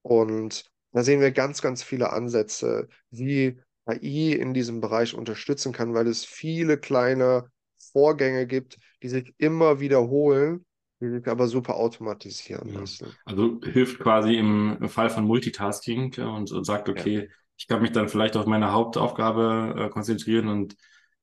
Und 0.02 0.64
da 0.92 1.02
sehen 1.02 1.20
wir 1.20 1.30
ganz, 1.30 1.62
ganz 1.62 1.82
viele 1.82 2.12
Ansätze, 2.12 2.88
wie 3.10 3.58
KI 3.88 4.32
in 4.32 4.52
diesem 4.52 4.80
Bereich 4.80 5.14
unterstützen 5.14 5.72
kann, 5.72 5.94
weil 5.94 6.06
es 6.06 6.24
viele 6.24 6.76
kleine 6.78 7.50
Vorgänge 7.92 8.46
gibt, 8.46 8.78
die 9.02 9.08
sich 9.08 9.34
immer 9.38 9.80
wiederholen, 9.80 10.66
die 11.00 11.08
sich 11.08 11.26
aber 11.28 11.48
super 11.48 11.76
automatisieren 11.76 12.72
ja. 12.72 12.80
lassen. 12.80 13.14
Also 13.24 13.60
hilft 13.62 14.00
quasi 14.00 14.36
im 14.36 14.88
Fall 14.88 15.08
von 15.08 15.24
Multitasking 15.24 16.14
und, 16.18 16.52
und 16.52 16.64
sagt, 16.64 16.88
okay, 16.88 17.18
ja. 17.20 17.34
ich 17.56 17.68
kann 17.68 17.80
mich 17.80 17.92
dann 17.92 18.08
vielleicht 18.08 18.36
auf 18.36 18.46
meine 18.46 18.72
Hauptaufgabe 18.72 19.74
äh, 19.78 19.88
konzentrieren 19.88 20.48
und 20.48 20.76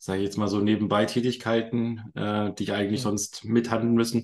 sage 0.05 0.19
ich 0.19 0.25
jetzt 0.25 0.37
mal 0.37 0.47
so, 0.47 0.59
nebenbei 0.59 1.05
Tätigkeiten, 1.05 2.01
äh, 2.15 2.53
die 2.53 2.63
ich 2.63 2.73
eigentlich 2.73 3.01
Mhm. 3.01 3.03
sonst 3.03 3.45
mithandeln 3.45 3.93
müssen, 3.95 4.23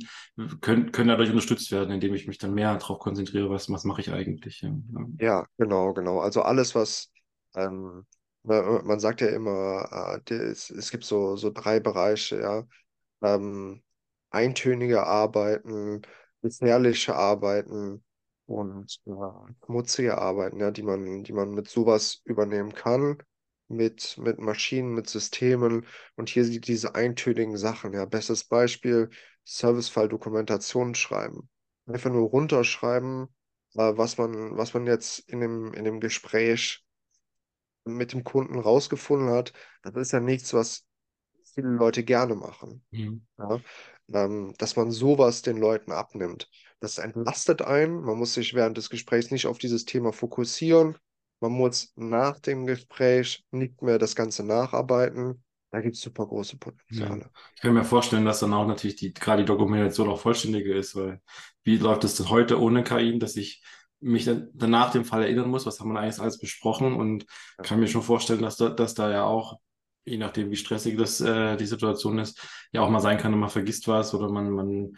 können, 0.62 0.91
können 0.91 1.09
dadurch 1.09 1.29
unterstützt 1.29 1.71
werden, 1.71 1.91
indem 1.91 2.13
ich 2.13 2.27
mich 2.27 2.38
dann 2.38 2.53
mehr 2.53 2.75
darauf 2.77 3.00
konzentriere, 3.00 3.50
was, 3.50 3.69
was 3.69 3.83
mache 3.86 4.01
ich 4.01 4.12
eigentlich. 4.12 4.62
Ja. 4.62 4.71
Ja, 5.19 5.45
genau, 5.57 5.93
genau. 5.93 6.19
Also 6.19 6.41
alles, 6.43 6.75
was, 6.75 7.12
ähm, 7.55 8.05
man 8.43 9.00
sagt 9.00 9.21
ja 9.21 9.27
immer, 9.29 10.21
äh, 10.29 10.33
es, 10.33 10.69
es 10.69 10.91
gibt 10.91 11.03
so, 11.03 11.36
so 11.36 11.51
drei 11.51 11.79
Bereiche, 11.79 12.39
ja. 12.41 12.63
Ähm, 13.21 13.83
eintönige 14.31 15.05
Arbeiten, 15.07 16.01
gefährliche 16.41 17.15
Arbeiten 17.15 18.03
und 18.48 19.00
äh, 19.07 19.12
schmutzige 19.65 20.17
Arbeiten, 20.19 20.59
ja, 20.59 20.71
die 20.71 20.83
man, 20.83 21.24
die 21.24 21.33
man 21.33 21.51
mit 21.53 21.69
sowas 21.69 22.21
übernehmen 22.25 22.74
kann, 22.74 23.17
mit, 23.69 24.17
mit 24.17 24.39
Maschinen, 24.39 24.93
mit 24.93 25.09
Systemen. 25.09 25.85
Und 26.15 26.29
hier 26.29 26.43
sind 26.43 26.67
diese 26.67 26.95
eintönigen 26.95 27.57
Sachen, 27.57 27.93
ja. 27.93 28.05
Bestes 28.05 28.43
Beispiel, 28.43 29.09
Servicefall-Dokumentation 29.45 30.95
schreiben. 30.95 31.49
Einfach 31.85 32.11
nur 32.11 32.29
runterschreiben 32.29 33.29
was 33.73 34.17
man, 34.17 34.57
was 34.57 34.73
man 34.73 34.85
jetzt 34.88 35.19
in 35.29 35.41
dem, 35.41 35.73
in 35.73 35.83
dem 35.83 35.99
Gespräch 35.99 36.83
mit 37.85 38.13
dem 38.13 38.23
Kunden 38.23 38.59
rausgefunden 38.59 39.29
hat, 39.29 39.53
das 39.83 39.95
ist 39.95 40.11
ja 40.11 40.19
nichts, 40.19 40.53
was 40.53 40.85
viele 41.53 41.69
Leute 41.69 42.03
gerne 42.03 42.35
machen. 42.35 42.83
Mhm. 42.91 43.25
Ja? 43.38 43.59
Ähm, 44.13 44.53
dass 44.57 44.75
man 44.75 44.91
sowas 44.91 45.41
den 45.41 45.57
Leuten 45.57 45.91
abnimmt. 45.91 46.49
Das 46.79 46.97
entlastet 46.97 47.61
einen. 47.61 48.01
Man 48.01 48.17
muss 48.17 48.33
sich 48.33 48.53
während 48.53 48.77
des 48.77 48.89
Gesprächs 48.89 49.31
nicht 49.31 49.47
auf 49.47 49.57
dieses 49.57 49.85
Thema 49.85 50.13
fokussieren. 50.13 50.97
Man 51.41 51.51
muss 51.53 51.91
nach 51.96 52.39
dem 52.39 52.65
Gespräch 52.65 53.43
nicht 53.51 53.81
mehr 53.81 53.98
das 53.98 54.15
Ganze 54.15 54.43
nacharbeiten. 54.43 55.43
Da 55.72 55.81
gibt 55.81 55.96
es 55.96 56.01
super 56.01 56.25
große 56.25 56.58
Ja. 56.89 57.05
Potenziale. 57.05 57.29
Ich 57.55 57.62
kann 57.62 57.74
mir 57.74 57.84
vorstellen, 57.84 58.25
dass 58.25 58.39
dann 58.39 58.53
auch 58.53 58.65
natürlich 58.65 58.96
die, 58.96 59.13
gerade 59.13 59.43
die 59.43 59.46
Dokumentation 59.48 60.10
auch 60.10 60.19
vollständiger 60.19 60.75
ist, 60.75 60.96
weil 60.96 61.22
wie 61.63 61.77
läuft 61.77 62.03
es 62.03 62.15
denn 62.15 62.29
heute 62.29 62.60
ohne 62.60 62.84
KI, 62.84 63.19
dass 63.19 63.36
ich 63.36 63.62
mich 64.00 64.25
dann 64.25 64.50
danach 64.53 64.91
dem 64.91 65.05
Fall 65.05 65.24
erinnern 65.24 65.50
muss, 65.50 65.65
was 65.65 65.79
haben 65.79 65.91
wir 65.93 66.00
eigentlich 66.00 66.19
alles 66.19 66.39
besprochen 66.39 66.93
und 66.96 67.25
kann 67.62 67.79
mir 67.79 67.88
schon 67.88 68.01
vorstellen, 68.01 68.41
dass 68.41 68.55
da, 68.58 68.69
dass 68.69 68.93
da 68.93 69.12
ja 69.12 69.24
auch, 69.25 69.60
je 70.06 70.18
nachdem 70.18 70.50
wie 70.51 70.56
stressig 70.56 70.98
das 70.98 71.22
äh, 71.22 71.56
die 71.58 71.65
Situation 71.65 72.18
ist, 72.20 72.41
ja 72.72 72.82
auch 72.82 72.89
mal 72.89 73.00
sein 73.00 73.18
kann, 73.18 73.38
man 73.38 73.50
vergisst 73.50 73.88
was 73.88 74.13
oder 74.13 74.29
man, 74.29 74.50
man, 74.51 74.98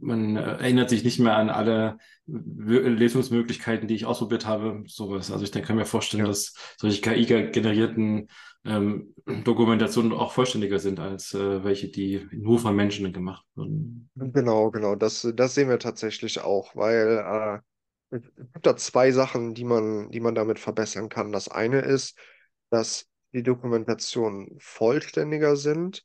man 0.00 0.36
äh, 0.36 0.40
erinnert 0.40 0.90
sich 0.90 1.04
nicht 1.04 1.18
mehr 1.18 1.36
an 1.36 1.50
alle 1.50 1.98
Lösungsmöglichkeiten, 2.26 3.88
die 3.88 3.94
ich 3.94 4.06
ausprobiert 4.06 4.46
habe, 4.46 4.82
sowas. 4.86 5.30
Also 5.30 5.44
ich 5.44 5.50
denke, 5.50 5.68
kann 5.68 5.76
mir 5.76 5.84
vorstellen, 5.86 6.22
Ja. 6.22 6.28
dass 6.28 6.54
solche 6.78 7.00
KI-generierten 7.00 8.28
ähm, 8.64 9.14
Dokumentationen 9.44 10.12
auch 10.12 10.32
vollständiger 10.32 10.78
sind 10.78 11.00
als 11.00 11.34
äh, 11.34 11.64
welche, 11.64 11.88
die 11.88 12.26
nur 12.32 12.58
von 12.58 12.76
Menschen 12.76 13.12
gemacht 13.12 13.44
wurden. 13.54 14.08
Genau, 14.14 14.70
genau. 14.70 14.94
Das, 14.94 15.26
das 15.34 15.54
sehen 15.54 15.68
wir 15.68 15.78
tatsächlich 15.78 16.40
auch, 16.40 16.76
weil 16.76 17.62
äh, 18.12 18.16
es 18.16 18.22
gibt 18.52 18.66
da 18.66 18.76
zwei 18.76 19.10
Sachen, 19.10 19.54
die 19.54 19.64
man, 19.64 20.10
die 20.10 20.20
man 20.20 20.34
damit 20.34 20.58
verbessern 20.58 21.08
kann. 21.08 21.32
Das 21.32 21.48
eine 21.48 21.80
ist, 21.80 22.16
dass 22.70 23.06
die 23.32 23.42
Dokumentationen 23.42 24.56
vollständiger 24.58 25.56
sind 25.56 26.04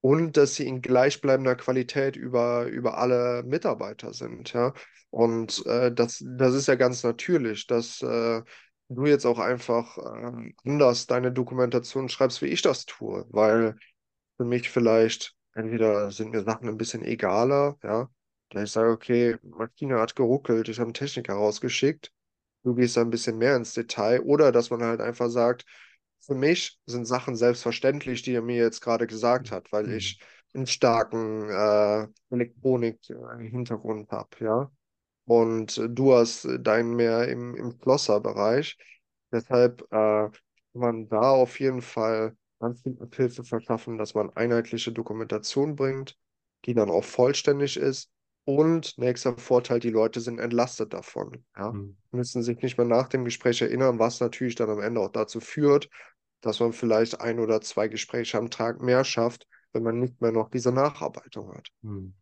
und 0.00 0.36
dass 0.36 0.54
sie 0.54 0.66
in 0.66 0.82
gleichbleibender 0.82 1.56
Qualität 1.56 2.16
über, 2.16 2.66
über 2.66 2.98
alle 2.98 3.42
Mitarbeiter 3.44 4.12
sind, 4.12 4.52
ja. 4.52 4.72
Und 5.10 5.64
äh, 5.66 5.92
das, 5.92 6.22
das 6.26 6.54
ist 6.54 6.68
ja 6.68 6.74
ganz 6.74 7.02
natürlich, 7.02 7.66
dass 7.66 8.02
äh, 8.02 8.42
du 8.88 9.06
jetzt 9.06 9.24
auch 9.24 9.38
einfach 9.38 9.96
äh, 9.98 10.52
anders 10.64 11.06
deine 11.06 11.32
Dokumentation 11.32 12.08
schreibst, 12.08 12.42
wie 12.42 12.46
ich 12.46 12.62
das 12.62 12.84
tue, 12.86 13.26
weil 13.30 13.76
für 14.36 14.44
mich 14.44 14.70
vielleicht, 14.70 15.34
entweder 15.54 16.10
sind 16.10 16.30
mir 16.32 16.42
Sachen 16.44 16.68
ein 16.68 16.76
bisschen 16.76 17.02
egaler, 17.04 17.78
ja, 17.82 18.08
da 18.50 18.62
ich 18.62 18.70
sage, 18.70 18.90
okay, 18.90 19.36
Maschine 19.42 19.98
hat 20.00 20.14
geruckelt, 20.16 20.68
ich 20.68 20.78
habe 20.78 20.86
einen 20.88 20.94
Techniker 20.94 21.34
rausgeschickt, 21.34 22.12
du 22.62 22.74
gehst 22.74 22.96
da 22.96 23.00
ein 23.00 23.10
bisschen 23.10 23.38
mehr 23.38 23.56
ins 23.56 23.74
Detail, 23.74 24.20
oder 24.22 24.52
dass 24.52 24.70
man 24.70 24.82
halt 24.82 25.00
einfach 25.00 25.30
sagt, 25.30 25.64
für 26.20 26.34
mich 26.34 26.78
sind 26.86 27.06
Sachen 27.06 27.36
selbstverständlich, 27.36 28.22
die 28.22 28.34
er 28.34 28.42
mir 28.42 28.56
jetzt 28.56 28.80
gerade 28.80 29.06
gesagt 29.06 29.50
hat, 29.50 29.72
weil 29.72 29.90
Mhm. 29.90 29.96
ich 29.96 30.20
einen 30.54 30.66
starken 30.66 31.48
äh, 31.50 32.08
Elektronik-Hintergrund 32.30 34.10
habe, 34.10 34.28
ja. 34.40 34.70
Und 35.24 35.78
äh, 35.78 35.88
du 35.88 36.14
hast 36.14 36.44
äh, 36.44 36.60
deinen 36.60 36.94
mehr 36.96 37.28
im, 37.28 37.54
im 37.56 37.72
Schlosserbereich. 37.82 38.76
Deshalb 39.32 39.82
äh, 39.82 39.86
kann 39.92 40.32
man 40.74 41.08
da 41.08 41.30
auf 41.30 41.60
jeden 41.60 41.82
Fall 41.82 42.36
ganz 42.60 42.82
viel 42.82 42.96
Hilfe 43.14 43.44
verschaffen, 43.44 43.98
dass 43.98 44.14
man 44.14 44.30
einheitliche 44.36 44.92
Dokumentation 44.92 45.76
bringt, 45.76 46.16
die 46.64 46.74
dann 46.74 46.90
auch 46.90 47.04
vollständig 47.04 47.76
ist. 47.76 48.10
Und 48.46 48.96
nächster 48.96 49.36
Vorteil, 49.36 49.80
die 49.80 49.90
Leute 49.90 50.20
sind 50.20 50.38
entlastet 50.38 50.94
davon. 50.94 51.44
Ja? 51.56 51.72
Mhm. 51.72 51.96
Müssen 52.12 52.44
sich 52.44 52.62
nicht 52.62 52.78
mehr 52.78 52.86
nach 52.86 53.08
dem 53.08 53.24
Gespräch 53.24 53.60
erinnern, 53.60 53.98
was 53.98 54.20
natürlich 54.20 54.54
dann 54.54 54.70
am 54.70 54.80
Ende 54.80 55.00
auch 55.00 55.10
dazu 55.10 55.40
führt, 55.40 55.90
dass 56.42 56.60
man 56.60 56.72
vielleicht 56.72 57.20
ein 57.20 57.40
oder 57.40 57.60
zwei 57.60 57.88
Gespräche 57.88 58.38
am 58.38 58.48
Tag 58.48 58.80
mehr 58.80 59.02
schafft, 59.02 59.48
wenn 59.72 59.82
man 59.82 59.98
nicht 59.98 60.20
mehr 60.20 60.30
noch 60.30 60.48
diese 60.48 60.70
Nacharbeitung 60.70 61.52
hat. 61.52 61.66
Mhm. 61.82 62.14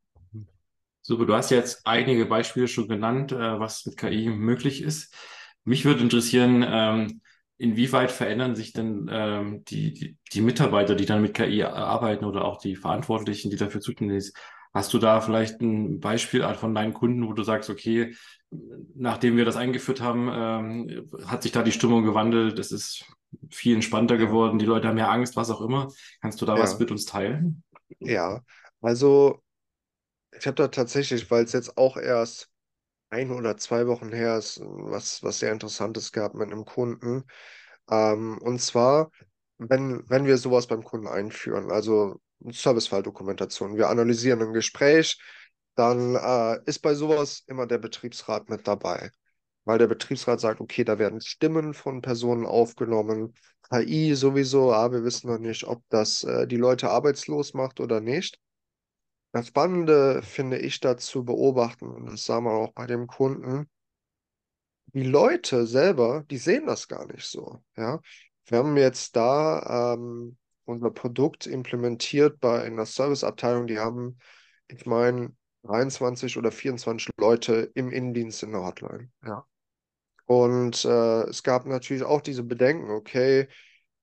Super, 1.02 1.26
du 1.26 1.34
hast 1.34 1.50
jetzt 1.50 1.86
einige 1.86 2.24
Beispiele 2.24 2.68
schon 2.68 2.88
genannt, 2.88 3.30
äh, 3.30 3.60
was 3.60 3.84
mit 3.84 3.98
KI 3.98 4.30
möglich 4.30 4.80
ist. 4.80 5.14
Mich 5.62 5.84
würde 5.84 6.02
interessieren, 6.02 6.64
ähm, 6.66 7.20
inwieweit 7.58 8.10
verändern 8.10 8.56
sich 8.56 8.72
denn 8.72 9.10
ähm, 9.12 9.62
die, 9.66 9.92
die, 9.92 10.16
die 10.32 10.40
Mitarbeiter, 10.40 10.94
die 10.94 11.04
dann 11.04 11.20
mit 11.20 11.34
KI 11.34 11.64
arbeiten 11.64 12.24
oder 12.24 12.46
auch 12.46 12.56
die 12.56 12.76
Verantwortlichen, 12.76 13.50
die 13.50 13.56
dafür 13.56 13.82
zuständig 13.82 14.24
sind? 14.24 14.36
Hast 14.74 14.92
du 14.92 14.98
da 14.98 15.20
vielleicht 15.20 15.60
ein 15.60 16.00
Beispiel 16.00 16.42
von 16.54 16.74
deinen 16.74 16.92
Kunden, 16.94 17.26
wo 17.28 17.32
du 17.32 17.42
sagst, 17.44 17.70
okay, 17.70 18.14
nachdem 18.94 19.36
wir 19.36 19.44
das 19.44 19.56
eingeführt 19.56 20.00
haben, 20.00 20.28
ähm, 20.32 21.10
hat 21.26 21.42
sich 21.42 21.52
da 21.52 21.62
die 21.62 21.72
Stimmung 21.72 22.04
gewandelt, 22.04 22.58
es 22.58 22.72
ist 22.72 23.04
viel 23.50 23.74
entspannter 23.74 24.16
geworden, 24.16 24.58
die 24.58 24.66
Leute 24.66 24.88
haben 24.88 24.96
mehr 24.96 25.10
Angst, 25.10 25.36
was 25.36 25.50
auch 25.50 25.60
immer. 25.60 25.88
Kannst 26.20 26.40
du 26.40 26.46
da 26.46 26.58
was 26.58 26.78
Ja. 26.78 26.80
mit 26.80 26.90
uns 26.90 27.04
teilen? 27.04 27.62
Ja, 28.00 28.42
also 28.80 29.42
ich 30.38 30.46
habe 30.46 30.56
da 30.56 30.68
tatsächlich, 30.68 31.30
weil 31.30 31.44
es 31.44 31.52
jetzt 31.52 31.76
auch 31.78 31.96
erst 31.96 32.50
ein 33.10 33.30
oder 33.32 33.56
zwei 33.58 33.86
Wochen 33.86 34.12
her 34.12 34.38
ist, 34.38 34.60
was, 34.62 35.22
was 35.22 35.40
sehr 35.40 35.52
Interessantes 35.52 36.12
gehabt 36.12 36.34
mit 36.36 36.50
einem 36.52 36.64
Kunden. 36.66 37.24
Ähm, 37.90 38.38
und 38.42 38.60
zwar, 38.60 39.10
wenn, 39.58 40.08
wenn 40.10 40.26
wir 40.26 40.38
sowas 40.38 40.66
beim 40.68 40.84
Kunden 40.84 41.08
einführen, 41.08 41.70
also 41.72 42.20
Servicefall-Dokumentation, 42.52 43.76
wir 43.76 43.88
analysieren 43.88 44.42
ein 44.42 44.52
Gespräch, 44.52 45.18
dann 45.74 46.14
äh, 46.14 46.60
ist 46.66 46.80
bei 46.80 46.94
sowas 46.94 47.42
immer 47.46 47.66
der 47.66 47.78
Betriebsrat 47.78 48.48
mit 48.48 48.66
dabei. 48.66 49.10
Weil 49.64 49.78
der 49.78 49.86
Betriebsrat 49.86 50.40
sagt, 50.40 50.60
okay, 50.60 50.84
da 50.84 50.98
werden 50.98 51.20
Stimmen 51.20 51.74
von 51.74 52.02
Personen 52.02 52.46
aufgenommen, 52.46 53.34
KI 53.70 54.14
sowieso, 54.14 54.72
aber 54.72 54.94
wir 54.96 55.04
wissen 55.04 55.30
noch 55.30 55.38
nicht, 55.38 55.64
ob 55.64 55.82
das 55.88 56.22
äh, 56.24 56.46
die 56.46 56.58
Leute 56.58 56.90
arbeitslos 56.90 57.54
macht 57.54 57.80
oder 57.80 58.00
nicht. 58.00 58.38
Das 59.32 59.48
Spannende 59.48 60.22
finde 60.22 60.58
ich 60.58 60.80
da 60.80 60.96
zu 60.96 61.24
beobachten, 61.24 61.88
und 61.88 62.06
das 62.06 62.24
sah 62.24 62.40
man 62.40 62.52
auch 62.52 62.72
bei 62.72 62.86
dem 62.86 63.06
Kunden, 63.06 63.68
die 64.94 65.02
Leute 65.02 65.66
selber, 65.66 66.24
die 66.30 66.38
sehen 66.38 66.66
das 66.66 66.86
gar 66.86 67.06
nicht 67.06 67.26
so. 67.26 67.62
Ja? 67.76 68.00
Wir 68.46 68.58
haben 68.58 68.76
jetzt 68.76 69.16
da 69.16 69.94
ähm, 69.94 70.36
unser 70.64 70.90
Produkt 70.90 71.46
implementiert 71.46 72.40
bei 72.40 72.62
einer 72.62 72.86
Serviceabteilung, 72.86 73.66
die 73.66 73.78
haben, 73.78 74.18
ich 74.68 74.86
meine, 74.86 75.34
23 75.64 76.36
oder 76.36 76.52
24 76.52 77.10
Leute 77.18 77.70
im 77.74 77.90
Innendienst 77.90 78.42
in 78.42 78.52
der 78.52 78.62
Hotline. 78.62 79.10
Ja. 79.24 79.46
Und 80.26 80.84
äh, 80.84 81.22
es 81.24 81.42
gab 81.42 81.66
natürlich 81.66 82.02
auch 82.02 82.20
diese 82.20 82.42
Bedenken, 82.42 82.90
okay, 82.90 83.48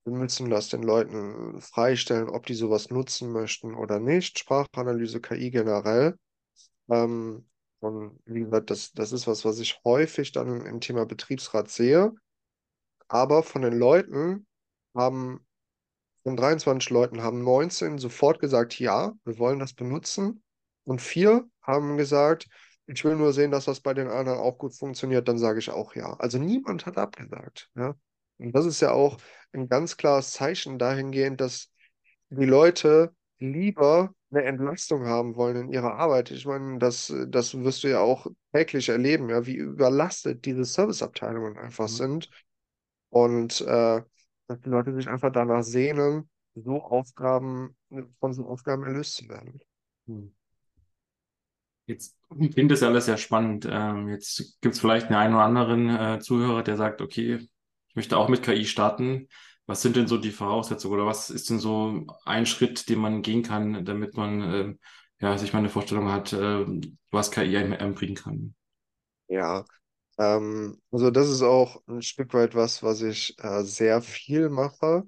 wir 0.04 0.14
müssen 0.14 0.50
das 0.50 0.70
den 0.70 0.84
Leuten 0.84 1.62
freistellen, 1.62 2.30
ob 2.30 2.46
die 2.46 2.56
sowas 2.56 2.90
nutzen 2.90 3.32
möchten 3.32 3.76
oder 3.76 4.00
nicht. 4.00 4.40
Sprachanalyse, 4.40 5.22
KI 5.22 5.52
generell. 5.52 6.18
Ähm, 6.90 7.48
und 7.80 8.20
wie 8.26 8.42
gesagt, 8.42 8.70
das, 8.70 8.92
das 8.94 9.12
ist 9.12 9.28
was, 9.28 9.46
was 9.46 9.60
ich 9.60 9.80
häufig 9.84 10.32
dann 10.32 10.66
im 10.66 10.82
Thema 10.82 11.06
Betriebsrat 11.06 11.70
sehe. 11.70 12.14
Aber 13.08 13.44
von 13.44 13.62
den 13.62 13.78
Leuten 13.78 14.48
haben, 14.96 15.46
von 16.24 16.36
23 16.38 16.90
Leuten 16.90 17.24
haben 17.24 17.44
19 17.44 17.98
sofort 17.98 18.40
gesagt, 18.40 18.80
ja, 18.80 19.14
wir 19.26 19.38
wollen 19.40 19.60
das 19.60 19.74
benutzen. 19.74 20.44
Und 20.84 21.02
vier 21.02 21.48
haben 21.62 21.98
gesagt, 21.98 22.48
ich 22.88 23.04
will 23.04 23.16
nur 23.16 23.34
sehen, 23.34 23.52
dass 23.52 23.66
das 23.66 23.80
bei 23.82 23.94
den 23.94 24.08
anderen 24.08 24.40
auch 24.40 24.58
gut 24.58 24.76
funktioniert, 24.76 25.28
dann 25.28 25.38
sage 25.38 25.60
ich 25.60 25.70
auch 25.70 25.96
ja. 25.96 26.14
Also 26.20 26.38
niemand 26.38 26.86
hat 26.86 26.98
abgesagt. 26.98 27.70
Ja? 27.76 27.96
Und 28.38 28.54
das 28.54 28.66
ist 28.66 28.82
ja 28.82 28.92
auch 28.92 29.18
ein 29.54 29.70
ganz 29.70 29.98
klares 29.98 30.32
Zeichen 30.32 30.80
dahingehend, 30.80 31.40
dass 31.42 31.70
die 32.30 32.46
Leute 32.46 33.14
lieber 33.40 34.14
eine 34.32 34.44
Entlastung 34.44 35.06
haben 35.06 35.36
wollen 35.36 35.58
in 35.58 35.70
ihrer 35.70 35.96
Arbeit. 35.96 36.32
Ich 36.32 36.46
meine, 36.46 36.80
das, 36.80 37.14
das 37.28 37.54
wirst 37.58 37.84
du 37.84 37.90
ja 37.90 38.00
auch 38.00 38.28
täglich 38.54 38.90
erleben, 38.90 39.30
ja, 39.30 39.46
wie 39.46 39.56
überlastet 39.56 40.46
diese 40.46 40.64
Serviceabteilungen 40.64 41.58
einfach 41.58 41.88
Mhm. 41.90 41.90
sind. 41.90 42.30
Und 43.10 43.62
äh, 43.62 44.02
dass 44.52 44.62
die 44.62 44.70
Leute 44.70 44.94
sich 44.94 45.08
einfach 45.08 45.32
danach 45.32 45.64
sehnen, 45.64 46.30
so 46.56 46.82
Aufgaben, 46.82 47.76
von 48.20 48.34
so 48.34 48.46
Aufgaben 48.46 48.84
erlöst 48.84 49.16
zu 49.16 49.30
werden. 49.30 49.62
Hm. 50.08 50.36
Jetzt 51.86 52.18
klingt 52.54 52.70
das 52.72 52.82
ja 52.82 52.90
alles 52.90 53.06
sehr 53.06 53.18
spannend. 53.18 53.68
Ähm, 53.70 54.10
jetzt 54.10 54.60
gibt 54.62 54.76
es 54.76 54.82
vielleicht 54.82 55.08
einen, 55.08 55.16
einen 55.16 55.34
oder 55.36 55.44
anderen 55.44 55.90
äh, 55.90 56.20
Zuhörer, 56.20 56.64
der 56.64 56.76
sagt, 56.78 57.02
okay, 57.02 57.48
ich 57.88 57.96
möchte 57.96 58.18
auch 58.18 58.28
mit 58.28 58.44
KI 58.44 58.66
starten. 58.66 59.28
Was 59.68 59.82
sind 59.82 59.96
denn 59.96 60.08
so 60.08 60.18
die 60.18 60.32
Voraussetzungen 60.32 60.96
oder 60.96 61.06
was 61.06 61.30
ist 61.30 61.50
denn 61.50 61.60
so 61.60 62.06
ein 62.26 62.46
Schritt, 62.46 62.90
den 62.90 63.00
man 63.00 63.22
gehen 63.22 63.44
kann, 63.44 63.86
damit 63.86 64.16
man 64.18 64.42
äh, 64.42 64.76
ja, 65.22 65.38
sich 65.38 65.54
mal 65.54 65.60
eine 65.60 65.70
Vorstellung 65.70 66.12
hat, 66.12 66.34
äh, 66.34 66.66
was 67.10 67.32
KI 67.32 67.56
einem 67.58 67.96
bringen 67.96 68.16
kann? 68.16 68.54
Ja, 69.28 69.64
ähm, 70.18 70.82
also 70.92 71.12
das 71.12 71.30
ist 71.30 71.42
auch 71.42 71.82
ein 71.88 72.02
Stück 72.02 72.34
weit 72.34 72.56
was, 72.56 72.84
was 72.84 73.02
ich 73.02 73.36
äh, 73.40 73.64
sehr 73.64 74.02
viel 74.02 74.50
mache, 74.50 75.08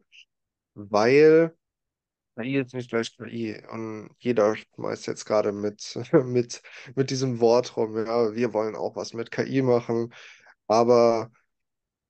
weil 0.76 1.56
KI 2.38 2.60
ist 2.60 2.74
nicht 2.74 2.90
gleich 2.90 3.16
KI 3.18 3.62
und 3.72 4.10
jeder 4.20 4.56
schmeißt 4.56 5.08
jetzt 5.08 5.26
gerade 5.26 5.52
mit, 5.52 6.00
mit, 6.26 6.62
mit 6.96 7.10
diesem 7.12 7.40
Wort 7.40 7.78
rum, 7.78 7.98
ja, 7.98 8.34
wir 8.36 8.54
wollen 8.54 8.76
auch 8.76 8.96
was 8.96 9.14
mit 9.14 9.32
KI 9.32 9.62
machen, 9.62 10.14
aber 10.68 11.32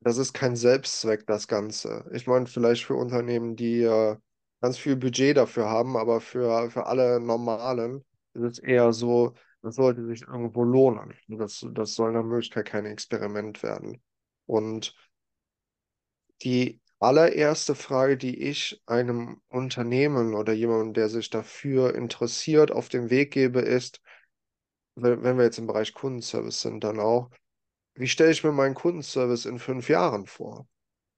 das 0.02 0.18
ist 0.18 0.34
kein 0.34 0.56
Selbstzweck, 0.56 1.26
das 1.28 1.48
Ganze. 1.48 2.06
Ich 2.14 2.28
meine, 2.28 2.46
vielleicht 2.48 2.86
für 2.86 2.96
Unternehmen, 2.96 3.56
die 3.56 3.82
äh, 3.84 4.18
ganz 4.62 4.78
viel 4.78 4.96
Budget 4.98 5.38
dafür 5.38 5.70
haben, 5.70 5.98
aber 5.98 6.22
für, 6.22 6.70
für 6.72 6.86
alle 6.88 7.20
Normalen 7.20 8.04
ist 8.34 8.44
es 8.44 8.60
eher 8.60 8.94
so, 8.94 9.34
das 9.64 9.76
sollte 9.76 10.06
sich 10.06 10.24
irgendwo 10.24 10.64
lohnen. 10.64 11.14
Das, 11.30 11.66
das 11.72 11.96
soll 11.96 12.12
nach 12.12 12.24
Möglichkeit 12.24 12.68
kein 12.68 12.86
Experiment 12.86 13.64
werden. 13.64 14.04
Und 14.46 14.94
die 16.42 16.82
allererste 17.00 17.74
Frage, 17.74 18.18
die 18.18 18.44
ich 18.44 18.82
einem 18.86 19.42
Unternehmen 19.48 20.36
oder 20.36 20.52
jemandem, 20.52 20.94
der 20.94 21.08
sich 21.08 21.30
dafür 21.30 21.96
interessiert, 21.96 22.72
auf 22.72 22.90
den 22.90 23.10
Weg 23.10 23.32
gebe, 23.32 23.62
ist, 23.62 24.02
wenn, 24.96 25.24
wenn 25.24 25.38
wir 25.38 25.46
jetzt 25.46 25.60
im 25.60 25.68
Bereich 25.68 25.94
Kundenservice 25.94 26.62
sind, 26.62 26.84
dann 26.84 27.00
auch, 27.00 27.32
wie 27.96 28.08
stelle 28.08 28.32
ich 28.32 28.44
mir 28.44 28.52
meinen 28.52 28.76
Kundenservice 28.76 29.46
in 29.46 29.60
fünf 29.60 29.88
Jahren 29.88 30.28
vor? 30.28 30.68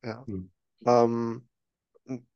Ja. 0.03 0.23
Hm. 0.27 0.51
Ähm, 0.85 1.49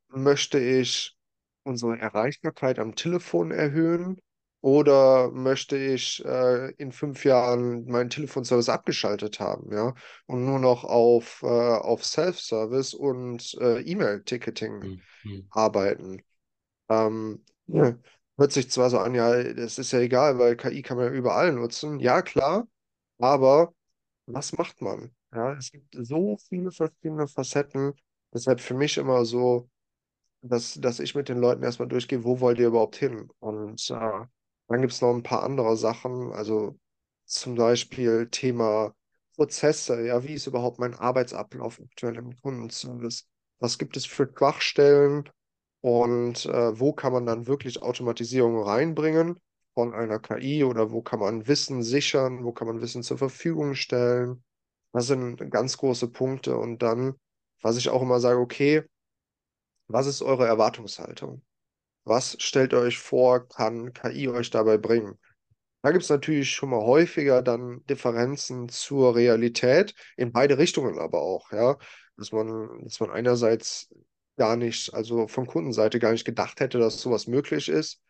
möchte 0.07 0.57
ich 0.57 1.15
unsere 1.61 1.99
Erreichbarkeit 1.99 2.79
am 2.79 2.95
Telefon 2.95 3.51
erhöhen 3.51 4.19
oder 4.61 5.31
möchte 5.31 5.77
ich 5.77 6.23
äh, 6.25 6.71
in 6.73 6.91
fünf 6.91 7.23
Jahren 7.25 7.85
meinen 7.85 8.09
Telefonservice 8.09 8.69
abgeschaltet 8.69 9.39
haben, 9.39 9.71
ja, 9.73 9.93
und 10.27 10.45
nur 10.45 10.59
noch 10.59 10.83
auf, 10.83 11.41
äh, 11.43 11.47
auf 11.47 12.05
Self-Service 12.05 12.93
und 12.93 13.55
äh, 13.61 13.79
E-Mail-Ticketing 13.81 14.81
Hm, 14.81 15.01
hm, 15.23 15.47
arbeiten? 15.51 16.21
Ähm, 16.89 17.43
ja. 17.67 17.95
Hört 18.37 18.51
sich 18.53 18.71
zwar 18.71 18.89
so 18.89 18.99
an, 18.99 19.15
ja, 19.15 19.43
das 19.53 19.77
ist 19.79 19.91
ja 19.91 19.99
egal, 19.99 20.39
weil 20.39 20.55
KI 20.55 20.81
kann 20.81 20.97
man 20.97 21.07
ja 21.07 21.11
überall 21.11 21.51
nutzen. 21.53 21.99
Ja, 21.99 22.21
klar, 22.21 22.67
aber 23.17 23.73
was 24.27 24.53
macht 24.53 24.81
man? 24.81 25.11
Ja, 25.33 25.53
es 25.53 25.71
gibt 25.71 25.95
so 25.99 26.37
viele 26.49 26.71
verschiedene 26.71 27.27
Facetten. 27.27 27.93
Deshalb 28.33 28.61
für 28.61 28.75
mich 28.75 28.97
immer 28.97 29.25
so, 29.25 29.69
dass, 30.41 30.75
dass 30.75 30.99
ich 30.99 31.15
mit 31.15 31.29
den 31.29 31.39
Leuten 31.39 31.63
erstmal 31.63 31.87
durchgehe, 31.87 32.23
wo 32.23 32.39
wollt 32.39 32.59
ihr 32.59 32.67
überhaupt 32.67 32.95
hin? 32.95 33.29
Und 33.39 33.89
äh, 33.91 34.25
dann 34.69 34.81
gibt 34.81 34.93
es 34.93 35.01
noch 35.01 35.13
ein 35.13 35.23
paar 35.23 35.43
andere 35.43 35.75
Sachen, 35.77 36.31
also 36.33 36.77
zum 37.25 37.55
Beispiel 37.55 38.29
Thema 38.31 38.93
Prozesse. 39.35 40.05
Ja, 40.05 40.23
wie 40.23 40.33
ist 40.33 40.47
überhaupt 40.47 40.79
mein 40.79 40.95
Arbeitsablauf 40.95 41.79
aktuell 41.81 42.17
im 42.17 42.39
Kundenservice? 42.41 43.27
Was 43.59 43.77
gibt 43.77 43.97
es 43.97 44.05
für 44.05 44.29
Schwachstellen 44.35 45.29
und 45.81 46.45
äh, 46.45 46.79
wo 46.79 46.93
kann 46.93 47.13
man 47.13 47.25
dann 47.25 47.47
wirklich 47.47 47.81
Automatisierung 47.81 48.61
reinbringen 48.63 49.39
von 49.73 49.93
einer 49.93 50.19
KI 50.19 50.63
oder 50.63 50.91
wo 50.91 51.01
kann 51.01 51.19
man 51.19 51.47
Wissen 51.47 51.83
sichern, 51.83 52.43
wo 52.43 52.51
kann 52.51 52.67
man 52.67 52.81
Wissen 52.81 53.03
zur 53.03 53.17
Verfügung 53.17 53.75
stellen? 53.75 54.43
Das 54.93 55.07
sind 55.07 55.38
ganz 55.51 55.77
große 55.77 56.10
Punkte. 56.10 56.58
Und 56.58 56.82
dann, 56.82 57.15
was 57.62 57.77
ich 57.77 57.89
auch 57.89 58.01
immer 58.01 58.19
sage, 58.19 58.39
okay, 58.39 58.84
was 59.89 60.08
ist 60.08 60.21
eure 60.21 60.47
Erwartungshaltung? 60.47 61.41
Was 62.03 62.35
stellt 62.41 62.73
ihr 62.73 62.79
euch 62.79 62.97
vor, 62.97 63.47
kann 63.47 63.93
KI 63.93 64.27
euch 64.29 64.49
dabei 64.49 64.77
bringen? 64.77 65.17
Da 65.81 65.91
gibt 65.91 66.03
es 66.03 66.09
natürlich 66.09 66.51
schon 66.51 66.69
mal 66.71 66.81
häufiger 66.81 67.41
dann 67.41 67.85
Differenzen 67.85 68.69
zur 68.69 69.15
Realität, 69.15 69.95
in 70.17 70.31
beide 70.33 70.57
Richtungen 70.57 70.99
aber 70.99 71.21
auch, 71.21 71.51
ja. 71.51 71.77
Dass 72.17 72.31
man, 72.33 72.83
dass 72.83 72.99
man 72.99 73.12
einerseits 73.12 73.89
gar 74.38 74.57
nicht, 74.57 74.93
also 74.93 75.27
von 75.27 75.47
Kundenseite 75.47 75.99
gar 75.99 76.12
nicht 76.12 76.25
gedacht 76.25 76.59
hätte, 76.59 76.79
dass 76.79 77.01
sowas 77.01 77.27
möglich 77.27 77.69
ist. 77.69 78.01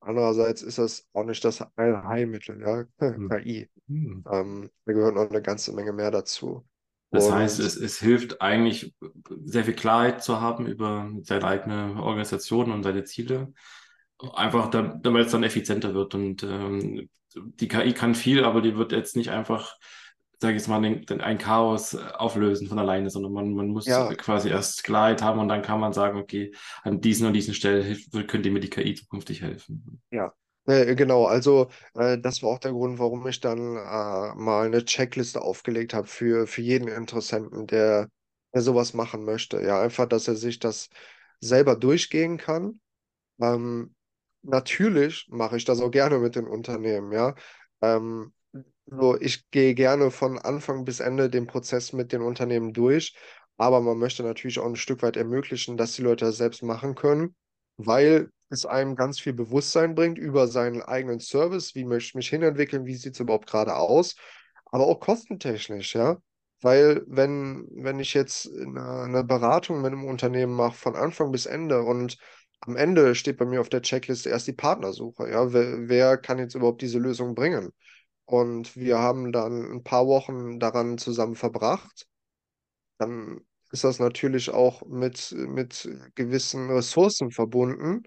Andererseits 0.00 0.62
ist 0.62 0.78
das 0.78 1.06
auch 1.12 1.24
nicht 1.24 1.44
das 1.44 1.62
Allheilmittel, 1.76 2.60
ja, 2.60 2.84
hm, 2.98 3.28
KI. 3.28 3.68
hm. 3.88 4.24
Ähm, 4.30 4.70
da 4.84 4.92
gehört 4.92 5.14
noch 5.14 5.30
eine 5.30 5.42
ganze 5.42 5.72
Menge 5.72 5.92
mehr 5.92 6.10
dazu. 6.10 6.66
Das 7.12 7.30
heißt, 7.30 7.60
Und 7.60 7.66
es, 7.66 7.76
es 7.76 7.98
hilft 8.00 8.40
eigentlich, 8.40 8.94
sehr 9.44 9.64
viel 9.64 9.74
Klarheit 9.74 10.22
zu 10.24 10.40
haben 10.40 10.66
über 10.66 11.10
seine 11.22 11.44
eigene 11.46 12.02
Organisation 12.02 12.72
und 12.72 12.82
seine 12.82 13.04
Ziele. 13.04 13.52
Einfach, 14.34 14.70
da- 14.70 14.98
damit 15.02 15.26
es 15.26 15.32
dann 15.32 15.42
effizienter 15.44 15.94
wird. 15.94 16.14
Und 16.14 16.42
ähm, 16.44 17.08
die 17.34 17.68
KI 17.68 17.92
kann 17.92 18.14
viel, 18.14 18.44
aber 18.44 18.60
die 18.62 18.76
wird 18.76 18.92
jetzt 18.92 19.16
nicht 19.16 19.30
einfach, 19.30 19.76
sage 20.40 20.54
ich 20.54 20.60
jetzt 20.62 20.68
mal, 20.68 20.80
den, 20.80 21.04
den, 21.06 21.20
ein 21.20 21.38
Chaos 21.38 21.94
auflösen 21.96 22.68
von 22.68 22.78
alleine, 22.78 23.10
sondern 23.10 23.32
man, 23.32 23.52
man 23.54 23.68
muss 23.68 23.86
ja, 23.86 24.14
quasi 24.14 24.48
erst 24.48 24.84
Klarheit 24.84 25.22
haben 25.22 25.40
und 25.40 25.48
dann 25.48 25.62
kann 25.62 25.80
man 25.80 25.92
sagen, 25.92 26.18
okay, 26.18 26.52
an 26.82 27.00
diesen 27.00 27.26
und 27.26 27.32
diesen 27.34 27.54
Stellen 27.54 27.84
hilft, 27.84 28.12
könnte 28.28 28.50
mir 28.50 28.60
die 28.60 28.70
KI 28.70 28.94
zukünftig 28.94 29.42
helfen. 29.42 30.00
Ja, 30.10 30.32
äh, 30.66 30.94
genau. 30.94 31.26
Also 31.26 31.70
äh, 31.94 32.18
das 32.18 32.42
war 32.42 32.50
auch 32.50 32.58
der 32.58 32.72
Grund, 32.72 32.98
warum 32.98 33.26
ich 33.26 33.40
dann 33.40 33.58
äh, 33.76 34.34
mal 34.34 34.66
eine 34.66 34.84
Checkliste 34.84 35.42
aufgelegt 35.42 35.94
habe 35.94 36.06
für, 36.06 36.46
für 36.46 36.62
jeden 36.62 36.88
Interessenten, 36.88 37.66
der, 37.66 38.08
der 38.54 38.62
sowas 38.62 38.94
machen 38.94 39.24
möchte. 39.24 39.60
Ja, 39.62 39.80
einfach, 39.80 40.06
dass 40.06 40.28
er 40.28 40.36
sich 40.36 40.58
das 40.58 40.88
selber 41.40 41.76
durchgehen 41.76 42.36
kann. 42.38 42.80
Ähm, 43.40 43.94
natürlich 44.42 45.28
mache 45.30 45.56
ich 45.58 45.64
das 45.64 45.80
auch 45.80 45.90
gerne 45.90 46.18
mit 46.18 46.36
den 46.36 46.46
Unternehmen, 46.48 47.12
ja. 47.12 47.34
Ähm, 47.82 48.32
so, 48.86 49.20
ich 49.20 49.50
gehe 49.50 49.74
gerne 49.74 50.10
von 50.10 50.38
Anfang 50.38 50.84
bis 50.84 51.00
Ende 51.00 51.30
den 51.30 51.46
Prozess 51.46 51.92
mit 51.92 52.12
den 52.12 52.22
Unternehmen 52.22 52.72
durch, 52.72 53.16
aber 53.56 53.80
man 53.80 53.98
möchte 53.98 54.22
natürlich 54.22 54.58
auch 54.58 54.66
ein 54.66 54.76
Stück 54.76 55.02
weit 55.02 55.16
ermöglichen, 55.16 55.76
dass 55.76 55.94
die 55.94 56.02
Leute 56.02 56.24
das 56.26 56.36
selbst 56.38 56.62
machen 56.62 56.94
können, 56.94 57.34
weil 57.86 58.30
es 58.50 58.66
einem 58.66 58.96
ganz 58.96 59.18
viel 59.20 59.32
Bewusstsein 59.32 59.94
bringt 59.94 60.18
über 60.18 60.46
seinen 60.46 60.82
eigenen 60.82 61.20
Service, 61.20 61.74
wie 61.74 61.84
möchte 61.84 62.08
ich 62.08 62.14
mich 62.14 62.28
hinentwickeln, 62.28 62.86
wie 62.86 62.94
sieht 62.94 63.14
es 63.14 63.20
überhaupt 63.20 63.48
gerade 63.48 63.74
aus, 63.76 64.14
aber 64.66 64.86
auch 64.86 65.00
kostentechnisch, 65.00 65.94
ja. 65.94 66.18
Weil 66.60 67.02
wenn, 67.08 67.66
wenn 67.72 67.98
ich 67.98 68.14
jetzt 68.14 68.48
eine, 68.48 69.24
Beratung 69.24 69.82
mit 69.82 69.92
einem 69.92 70.04
Unternehmen 70.04 70.54
mache, 70.54 70.76
von 70.76 70.96
Anfang 70.96 71.32
bis 71.32 71.46
Ende 71.46 71.82
und 71.82 72.18
am 72.60 72.76
Ende 72.76 73.14
steht 73.16 73.38
bei 73.38 73.44
mir 73.44 73.60
auf 73.60 73.68
der 73.68 73.82
Checkliste 73.82 74.30
erst 74.30 74.46
die 74.46 74.52
Partnersuche. 74.52 75.28
Ja, 75.28 75.52
wer, 75.52 75.88
wer 75.88 76.16
kann 76.16 76.38
jetzt 76.38 76.54
überhaupt 76.54 76.80
diese 76.82 76.98
Lösung 77.00 77.34
bringen? 77.34 77.72
Und 78.24 78.76
wir 78.76 78.98
haben 78.98 79.32
dann 79.32 79.72
ein 79.72 79.82
paar 79.82 80.06
Wochen 80.06 80.60
daran 80.60 80.98
zusammen 80.98 81.34
verbracht. 81.34 82.06
Dann 82.98 83.40
ist 83.72 83.84
das 83.84 83.98
natürlich 84.00 84.50
auch 84.50 84.82
mit, 84.86 85.32
mit 85.36 85.88
gewissen 86.14 86.70
Ressourcen 86.70 87.32
verbunden. 87.32 88.04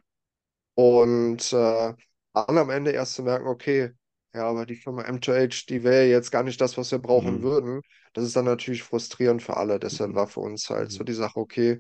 Und 0.76 1.54
äh, 1.54 1.94
dann 2.34 2.58
am 2.58 2.70
Ende 2.70 2.92
erst 2.92 3.16
zu 3.16 3.24
merken, 3.24 3.48
okay, 3.48 3.92
ja, 4.34 4.48
aber 4.50 4.66
die 4.66 4.76
Firma 4.76 5.04
M2H, 5.04 5.66
die 5.70 5.84
wäre 5.84 6.06
jetzt 6.08 6.32
gar 6.32 6.44
nicht 6.44 6.60
das, 6.60 6.78
was 6.78 6.92
wir 6.92 7.00
brauchen 7.00 7.40
Mhm. 7.40 7.44
würden. 7.44 7.82
Das 8.14 8.26
ist 8.26 8.36
dann 8.36 8.46
natürlich 8.46 8.84
frustrierend 8.84 9.42
für 9.42 9.56
alle. 9.58 9.80
Deshalb 9.80 10.14
war 10.16 10.28
für 10.28 10.42
uns 10.42 10.70
halt 10.70 10.92
so 10.92 11.04
Mhm. 11.04 11.08
die 11.08 11.14
Sache, 11.14 11.40
okay, 11.40 11.80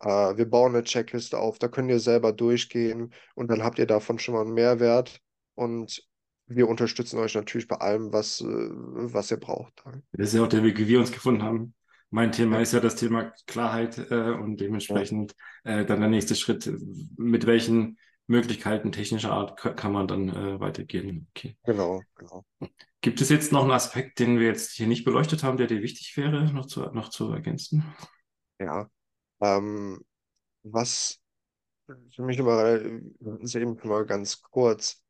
äh, 0.00 0.36
wir 0.36 0.48
bauen 0.48 0.74
eine 0.74 0.84
Checkliste 0.84 1.38
auf, 1.38 1.58
da 1.58 1.68
könnt 1.68 1.90
ihr 1.90 2.00
selber 2.00 2.32
durchgehen 2.32 3.14
und 3.34 3.48
dann 3.50 3.62
habt 3.64 3.78
ihr 3.78 3.86
davon 3.86 4.18
schon 4.18 4.34
mal 4.34 4.42
einen 4.42 4.52
Mehrwert. 4.54 5.20
Und 5.54 6.02
wir 6.46 6.68
unterstützen 6.68 7.18
euch 7.18 7.34
natürlich 7.34 7.68
bei 7.68 7.76
allem, 7.76 8.12
was, 8.12 8.40
äh, 8.40 8.44
was 8.46 9.30
ihr 9.30 9.38
braucht. 9.38 9.82
Das 10.12 10.28
ist 10.28 10.34
ja 10.34 10.42
auch 10.44 10.48
der 10.48 10.62
Weg, 10.62 10.78
wie 10.78 10.88
wir 10.88 10.98
uns 11.00 11.12
gefunden 11.12 11.42
haben. 11.42 11.74
Mein 12.14 12.30
Thema 12.32 12.58
Ja, 12.58 12.60
ist 12.60 12.72
ja 12.72 12.80
das 12.80 12.94
Thema 12.96 13.32
Klarheit 13.46 13.98
äh, 14.10 14.30
und 14.30 14.58
ja, 14.88 15.04
dementsprechend 15.08 15.34
äh, 15.64 15.84
dann 15.84 16.00
der 16.00 16.08
nächste 16.08 16.36
Schritt, 16.36 16.70
mit 17.18 17.46
welchen 17.46 17.98
Möglichkeiten 18.28 18.92
technischer 18.92 19.32
Art 19.32 19.58
ka- 19.58 19.72
kann 19.74 19.92
man 19.92 20.06
dann 20.06 20.28
äh, 20.28 20.60
weitergehen. 20.60 21.26
Okay. 21.30 21.56
genau, 21.64 22.06
genau. 22.16 22.44
Gibt 23.02 23.20
es 23.20 23.28
jetzt 23.28 23.52
noch 23.52 23.62
einen 23.62 23.70
Aspekt, 23.72 24.18
den 24.18 24.40
wir 24.40 24.46
jetzt 24.48 24.72
hier 24.72 24.86
nicht 24.88 25.04
beleuchtet 25.04 25.42
haben, 25.44 25.58
der 25.58 25.66
dir 25.68 25.82
wichtig 25.82 26.16
wäre, 26.16 26.52
noch 26.52 26.66
zu, 26.66 26.80
noch 26.92 27.10
zu 27.10 27.30
ergänzen? 27.32 27.84
Ja. 28.58 28.90
Ähm, 29.40 30.04
was 30.64 31.20
für 32.10 32.22
mich 32.22 32.38
immer, 32.38 32.64
äh, 32.66 33.00
ist 33.42 33.54
eben 33.56 33.78
mal 33.84 34.06
ganz 34.06 34.42
kurz. 34.42 35.02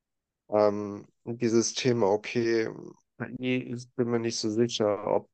Ähm, 0.50 1.08
dieses 1.24 1.74
Thema, 1.74 2.08
okay, 2.08 2.70
ich 3.38 3.90
bin 3.96 4.10
mir 4.10 4.20
nicht 4.20 4.38
so 4.38 4.50
sicher, 4.50 5.06
ob, 5.08 5.30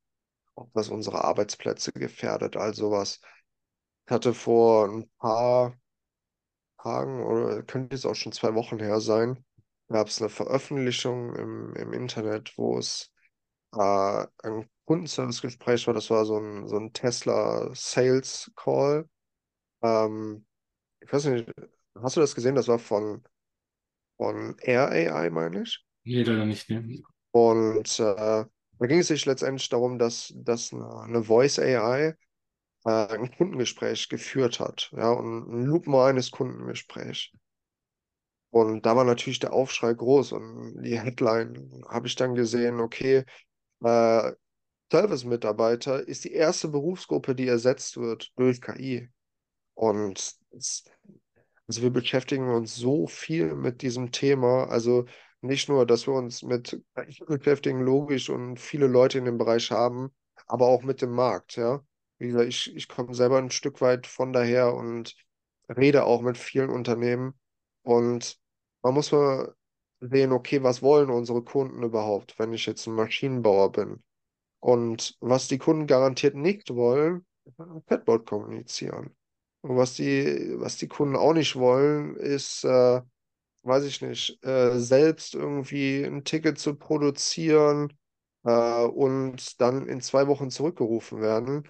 ob 0.60 0.72
das 0.74 0.88
unsere 0.88 1.24
Arbeitsplätze 1.24 1.92
gefährdet, 1.92 2.56
all 2.56 2.74
sowas. 2.74 3.20
Ich 4.06 4.12
hatte 4.12 4.34
vor 4.34 4.88
ein 4.88 5.10
paar 5.18 5.74
Tagen 6.78 7.22
oder 7.22 7.62
könnte 7.62 7.96
jetzt 7.96 8.06
auch 8.06 8.14
schon 8.14 8.32
zwei 8.32 8.54
Wochen 8.54 8.78
her 8.78 9.00
sein, 9.00 9.44
gab 9.88 10.08
es 10.08 10.20
eine 10.20 10.30
Veröffentlichung 10.30 11.34
im, 11.34 11.74
im 11.74 11.92
Internet, 11.92 12.56
wo 12.56 12.78
es 12.78 13.12
äh, 13.74 14.26
ein 14.42 14.68
Kundenservice-Gespräch 14.86 15.86
war. 15.86 15.94
Das 15.94 16.10
war 16.10 16.24
so 16.24 16.38
ein, 16.38 16.68
so 16.68 16.76
ein 16.76 16.92
Tesla 16.92 17.70
Sales 17.74 18.50
Call. 18.56 19.08
Ähm, 19.82 20.46
ich 21.00 21.12
weiß 21.12 21.26
nicht, 21.26 21.50
hast 22.00 22.16
du 22.16 22.20
das 22.20 22.34
gesehen? 22.34 22.54
Das 22.54 22.68
war 22.68 22.78
von, 22.78 23.22
von 24.16 24.56
Air 24.60 24.90
AI, 24.90 25.30
meine 25.30 25.62
ich. 25.62 25.84
Nee, 26.04 26.22
leider 26.22 26.46
nicht. 26.46 26.68
Ne? 26.70 27.02
Und 27.32 28.00
äh, 28.00 28.44
da 28.80 28.86
ging 28.86 29.00
es 29.00 29.08
sich 29.08 29.26
letztendlich 29.26 29.68
darum, 29.68 29.98
dass, 29.98 30.32
dass 30.34 30.72
eine, 30.72 31.22
Voice 31.22 31.58
AI 31.58 32.16
äh, 32.86 32.90
ein 32.90 33.30
Kundengespräch 33.30 34.08
geführt 34.08 34.58
hat, 34.58 34.90
ja, 34.96 35.10
und 35.10 35.48
ein 35.52 35.64
lupenreines 35.64 36.30
Kundengespräch. 36.30 37.32
Und 38.48 38.86
da 38.86 38.96
war 38.96 39.04
natürlich 39.04 39.38
der 39.38 39.52
Aufschrei 39.52 39.92
groß 39.92 40.32
und 40.32 40.82
die 40.82 40.98
Headline 40.98 41.84
habe 41.88 42.06
ich 42.06 42.16
dann 42.16 42.34
gesehen, 42.34 42.80
okay, 42.80 43.24
äh, 43.84 44.32
Service-Mitarbeiter 44.90 46.08
ist 46.08 46.24
die 46.24 46.32
erste 46.32 46.68
Berufsgruppe, 46.68 47.34
die 47.34 47.46
ersetzt 47.46 47.98
wird 47.98 48.32
durch 48.36 48.62
KI. 48.62 49.10
Und 49.74 50.36
also 50.52 51.82
wir 51.82 51.90
beschäftigen 51.90 52.48
uns 52.48 52.74
so 52.74 53.06
viel 53.06 53.54
mit 53.54 53.82
diesem 53.82 54.10
Thema. 54.10 54.68
Also 54.68 55.04
nicht 55.42 55.68
nur, 55.68 55.86
dass 55.86 56.06
wir 56.06 56.14
uns 56.14 56.42
mit 56.42 56.82
KI 56.94 57.24
beschäftigen, 57.24 57.80
logisch, 57.80 58.28
und 58.30 58.58
viele 58.58 58.86
Leute 58.86 59.18
in 59.18 59.24
dem 59.24 59.38
Bereich 59.38 59.70
haben, 59.70 60.10
aber 60.46 60.66
auch 60.66 60.82
mit 60.82 61.02
dem 61.02 61.12
Markt, 61.12 61.56
ja. 61.56 61.82
Wie 62.18 62.28
gesagt, 62.28 62.48
ich, 62.48 62.76
ich 62.76 62.88
komme 62.88 63.14
selber 63.14 63.38
ein 63.38 63.50
Stück 63.50 63.80
weit 63.80 64.06
von 64.06 64.32
daher 64.32 64.74
und 64.74 65.16
rede 65.68 66.04
auch 66.04 66.20
mit 66.20 66.36
vielen 66.36 66.68
Unternehmen. 66.68 67.38
Und 67.82 68.38
man 68.82 68.94
muss 68.94 69.12
mal 69.12 69.54
sehen, 70.00 70.32
okay, 70.32 70.62
was 70.62 70.82
wollen 70.82 71.10
unsere 71.10 71.42
Kunden 71.42 71.82
überhaupt, 71.82 72.38
wenn 72.38 72.52
ich 72.52 72.66
jetzt 72.66 72.86
ein 72.86 72.94
Maschinenbauer 72.94 73.72
bin? 73.72 74.02
Und 74.60 75.16
was 75.20 75.48
die 75.48 75.58
Kunden 75.58 75.86
garantiert 75.86 76.34
nicht 76.34 76.74
wollen, 76.74 77.24
ist 77.46 77.58
mit 77.58 77.68
einem 77.68 77.84
Chatbot 77.86 78.26
kommunizieren. 78.26 79.16
Und 79.62 79.76
was 79.76 79.94
die, 79.94 80.54
was 80.58 80.76
die 80.76 80.88
Kunden 80.88 81.16
auch 81.16 81.32
nicht 81.32 81.56
wollen, 81.56 82.16
ist, 82.16 82.64
äh, 82.64 83.00
weiß 83.62 83.84
ich 83.84 84.00
nicht, 84.02 84.42
äh, 84.44 84.78
selbst 84.78 85.34
irgendwie 85.34 86.02
ein 86.04 86.24
Ticket 86.24 86.58
zu 86.58 86.74
produzieren 86.76 87.92
äh, 88.44 88.84
und 88.84 89.60
dann 89.60 89.86
in 89.86 90.00
zwei 90.00 90.26
Wochen 90.26 90.50
zurückgerufen 90.50 91.20
werden. 91.20 91.68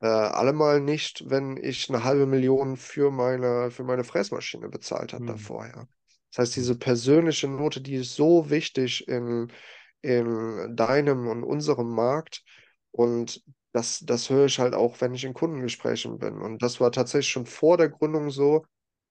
Äh, 0.00 0.06
allemal 0.06 0.80
nicht, 0.80 1.24
wenn 1.30 1.56
ich 1.56 1.88
eine 1.88 2.04
halbe 2.04 2.26
Million 2.26 2.76
für 2.76 3.10
meine, 3.10 3.70
für 3.70 3.84
meine 3.84 4.04
Fräsmaschine 4.04 4.68
bezahlt 4.68 5.12
habe 5.12 5.24
Hm. 5.24 5.26
davor, 5.26 5.66
ja. 5.66 5.86
Das 6.30 6.38
heißt, 6.38 6.56
diese 6.56 6.76
persönliche 6.78 7.46
Note, 7.46 7.80
die 7.82 7.94
ist 7.96 8.14
so 8.14 8.48
wichtig 8.48 9.06
in, 9.06 9.52
in 10.00 10.74
deinem 10.74 11.28
und 11.28 11.44
unserem 11.44 11.90
Markt. 11.90 12.42
Und 12.90 13.42
das, 13.72 14.00
das 14.00 14.30
höre 14.30 14.46
ich 14.46 14.58
halt 14.58 14.74
auch, 14.74 15.00
wenn 15.00 15.14
ich 15.14 15.24
in 15.24 15.34
Kundengesprächen 15.34 16.18
bin. 16.18 16.40
Und 16.40 16.62
das 16.62 16.80
war 16.80 16.90
tatsächlich 16.90 17.30
schon 17.30 17.46
vor 17.46 17.76
der 17.76 17.90
Gründung 17.90 18.30
so, 18.30 18.64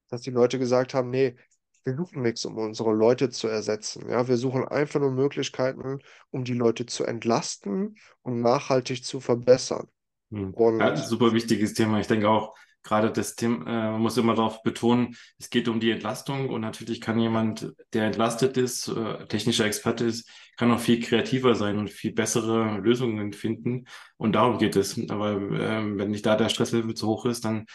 dass 0.10 0.22
die 0.22 0.32
Leute 0.32 0.60
gesagt 0.60 0.94
haben, 0.94 1.10
nee, 1.10 1.36
wir 1.84 1.96
suchen 1.96 2.22
nichts, 2.22 2.46
um 2.46 2.58
unsere 2.58 2.94
Leute 2.94 3.30
zu 3.30 3.48
ersetzen. 3.48 4.10
Ja, 4.10 4.28
wir 4.28 4.38
suchen 4.38 4.68
einfach 4.68 5.00
nur 5.00 5.12
Möglichkeiten, 5.12 6.00
um 6.30 6.44
die 6.44 6.54
Leute 6.54 6.86
zu 6.86 7.04
entlasten 7.06 7.98
und 8.22 8.42
nachhaltig 8.42 9.04
zu 9.04 9.20
verbessern. 9.20 9.88
Hm. 10.32 10.54
Ja, 10.58 10.90
Und 10.90 10.98
super 10.98 11.34
wichtiges 11.34 11.74
Thema. 11.74 12.00
Ich 12.00 12.08
denke 12.08 12.30
auch, 12.30 12.56
gerade 12.84 13.12
das 13.12 13.36
Thema, 13.36 13.66
äh, 13.68 13.92
man 13.92 14.02
muss 14.02 14.18
immer 14.18 14.36
darauf 14.36 14.64
betonen, 14.64 15.16
es 15.40 15.50
geht 15.50 15.68
um 15.68 15.80
die 15.80 15.92
Entlastung 15.92 16.50
und 16.50 16.62
natürlich 16.62 17.02
kann 17.02 17.20
jemand, 17.20 17.74
der 17.94 18.06
entlastet 18.06 18.58
ist, 18.58 18.88
äh, 18.88 19.26
technischer 19.28 19.66
Experte 19.66 20.06
ist, 20.06 20.30
kann 20.58 20.72
auch 20.72 20.80
viel 20.80 21.00
kreativer 21.00 21.56
sein 21.56 21.78
und 21.78 21.90
viel 21.90 22.14
bessere 22.14 22.78
Lösungen 22.80 23.34
finden. 23.34 23.86
Und 24.18 24.34
darum 24.34 24.58
geht 24.58 24.76
es. 24.76 25.00
Aber 25.10 25.32
ähm, 25.32 25.98
wenn 25.98 26.12
nicht 26.12 26.26
da 26.26 26.36
der 26.36 26.50
Stresslevel 26.50 26.94
zu 26.94 27.08
hoch 27.08 27.26
ist, 27.26 27.46
dann 27.46 27.66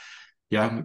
ja, 0.49 0.85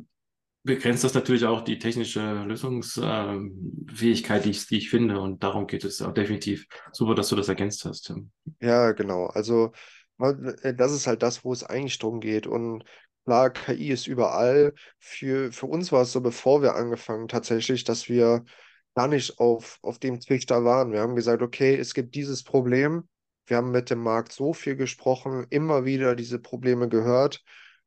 begrenzt 0.63 1.03
das 1.03 1.13
natürlich 1.13 1.45
auch 1.45 1.61
die 1.61 1.79
technische 1.79 2.43
Lösungsfähigkeit, 2.43 4.45
die 4.45 4.51
ich, 4.51 4.67
die 4.67 4.77
ich 4.77 4.89
finde. 4.89 5.19
Und 5.19 5.43
darum 5.43 5.67
geht 5.67 5.83
es 5.83 6.01
auch 6.01 6.13
definitiv. 6.13 6.67
Super, 6.91 7.15
dass 7.15 7.29
du 7.29 7.35
das 7.35 7.49
ergänzt 7.49 7.85
hast. 7.85 8.03
Tim. 8.03 8.31
ja, 8.59 8.91
genau. 8.91 9.27
Also 9.27 9.71
äh, 10.19 10.73
das 10.73 10.91
ist 10.91 11.07
halt 11.07 11.23
das, 11.23 11.43
wo 11.43 11.53
es 11.53 11.63
eigentlich 11.63 11.99
drum 11.99 12.19
geht. 12.19 12.47
Und 12.47 12.83
klar, 13.25 13.49
KI 13.49 13.89
ist 13.89 14.07
überall. 14.07 14.73
Für, 14.99 15.51
für 15.51 15.65
uns 15.65 15.91
war 15.91 16.03
es 16.03 16.11
so, 16.11 16.21
bevor 16.21 16.61
wir 16.61 16.75
angefangen, 16.75 17.27
tatsächlich, 17.27 17.83
dass 17.83 18.07
wir 18.07 18.43
gar 18.95 19.07
nicht 19.07 19.39
auf, 19.39 19.79
auf 19.81 19.99
dem 19.99 20.19
Trichter 20.19 20.63
waren. 20.63 20.91
Wir 20.91 21.01
haben 21.01 21.15
gesagt, 21.15 21.41
okay, 21.41 21.75
es 21.75 21.93
gibt 21.93 22.15
dieses 22.15 22.43
Problem. 22.43 23.07
Wir 23.47 23.57
haben 23.57 23.71
mit 23.71 23.89
dem 23.89 23.99
Markt 23.99 24.31
so 24.31 24.53
viel 24.53 24.75
gesprochen, 24.75 25.47
immer 25.49 25.85
wieder 25.85 26.15
diese 26.15 26.39
Probleme 26.39 26.87
gehört. 26.87 27.43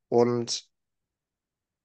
Und 0.09 0.69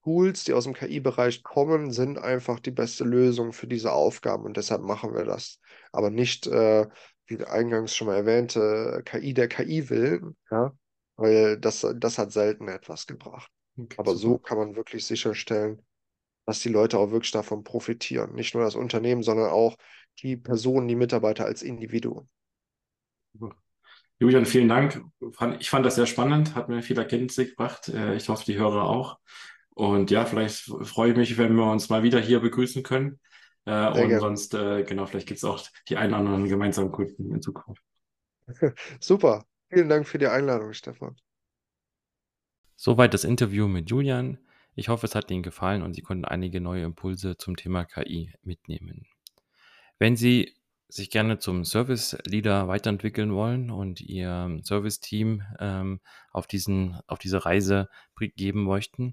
Tools, 0.10 0.43
die 0.43 0.54
aus 0.54 0.63
dem 0.63 0.74
KI-Bereich 0.74 1.43
kommen, 1.43 1.91
sind 1.91 2.17
einfach 2.17 2.60
die 2.60 2.72
beste 2.72 3.04
Lösung 3.04 3.54
für 3.54 3.67
diese 3.67 3.91
Aufgaben 3.93 4.43
und 4.45 4.58
deshalb 4.58 4.82
machen 4.82 5.13
wir 5.13 5.24
das. 5.26 5.60
Aber 5.91 6.10
nicht, 6.10 6.48
äh, 6.48 6.88
wie 7.28 7.43
eingangs 7.45 7.95
schon 7.95 8.08
mal 8.08 8.15
erwähnte, 8.15 9.04
KI 9.06 9.34
der 9.36 9.48
KI 9.48 9.89
willen, 9.89 10.36
ja, 10.52 10.74
weil 11.17 11.58
das, 11.60 11.86
das 11.98 12.17
hat 12.17 12.32
selten 12.32 12.67
etwas 12.67 13.08
gebracht. 13.08 13.52
Okay, 13.80 13.98
Aber 13.98 14.15
super. 14.15 14.17
so 14.17 14.39
kann 14.39 14.58
man 14.58 14.76
wirklich 14.76 15.06
sicherstellen, 15.06 15.82
dass 16.45 16.62
die 16.62 16.69
Leute 16.69 17.00
auch 17.00 17.12
wirklich 17.12 17.32
davon 17.32 17.63
profitieren. 17.63 18.34
Nicht 18.36 18.56
nur 18.56 18.63
das 18.63 18.76
Unternehmen, 18.76 19.24
sondern 19.24 19.52
auch 19.52 19.78
die 20.24 20.38
Personen, 20.38 20.88
die 20.88 20.95
Mitarbeiter 20.95 21.45
als 21.45 21.63
Individuen. 21.63 22.30
super. 23.34 23.56
Julian, 24.19 24.45
vielen 24.45 24.69
Dank. 24.69 25.04
Ich 25.60 25.69
fand 25.69 25.86
das 25.86 25.95
sehr 25.95 26.08
spannend, 26.08 26.56
hat 26.56 26.69
mir 26.69 26.84
viel 26.84 26.98
Erkenntnisse 26.98 27.48
gebracht. 27.48 27.89
Äh, 27.89 28.15
Ich 28.15 28.30
hoffe, 28.30 28.45
die 28.45 28.58
Hörer 28.58 28.84
auch. 28.86 29.19
Und 29.79 30.11
ja, 30.11 30.25
vielleicht 30.25 30.63
freue 30.83 31.11
ich 31.11 31.17
mich, 31.17 31.37
wenn 31.37 31.55
wir 31.55 31.71
uns 31.71 31.87
mal 31.87 32.03
wieder 32.03 32.19
hier 32.19 32.41
begrüßen 32.41 32.83
können. 32.83 33.17
Äh, 33.63 33.87
Und 33.87 33.93
gerne. 33.93 34.19
sonst, 34.19 34.53
äh, 34.53 34.83
genau, 34.83 35.05
vielleicht 35.05 35.25
gibt 35.25 35.37
es 35.37 35.45
auch 35.45 35.65
die 35.87 35.95
einen 35.95 36.11
oder 36.11 36.19
anderen 36.19 36.49
gemeinsamen 36.49 36.91
Kunden 36.91 37.33
in 37.33 37.41
Zukunft. 37.41 37.81
Super. 38.99 39.45
Vielen 39.69 39.87
Dank 39.87 40.05
für 40.05 40.17
die 40.17 40.27
Einladung, 40.27 40.73
Stefan. 40.73 41.15
Soweit 42.75 43.13
das 43.13 43.23
Interview 43.23 43.69
mit 43.69 43.89
Julian. 43.89 44.39
Ich 44.75 44.89
hoffe, 44.89 45.05
es 45.05 45.15
hat 45.15 45.31
Ihnen 45.31 45.43
gefallen 45.43 45.81
und 45.81 45.93
Sie 45.93 46.01
konnten 46.01 46.25
einige 46.25 46.59
neue 46.59 46.83
Impulse 46.83 47.37
zum 47.37 47.55
Thema 47.55 47.85
KI 47.85 48.33
mitnehmen. 48.43 49.07
Wenn 49.97 50.17
Sie 50.17 50.55
sich 50.89 51.09
gerne 51.09 51.37
zum 51.37 51.63
Service 51.63 52.17
Leader 52.25 52.67
weiterentwickeln 52.67 53.33
wollen 53.33 53.71
und 53.71 54.01
Ihr 54.01 54.59
Service-Team 54.61 55.43
ähm, 55.59 56.01
auf, 56.31 56.47
diesen, 56.47 56.99
auf 57.07 57.19
diese 57.19 57.45
Reise 57.45 57.87
geben 58.35 58.65
möchten, 58.65 59.11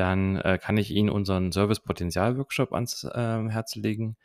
dann 0.00 0.36
äh, 0.36 0.58
kann 0.60 0.78
ich 0.78 0.90
Ihnen 0.90 1.10
unseren 1.10 1.52
Service-Potenzial-Workshop 1.52 2.72
ans 2.72 3.04
äh, 3.04 3.48
Herz 3.48 3.76
legen. 3.76 4.16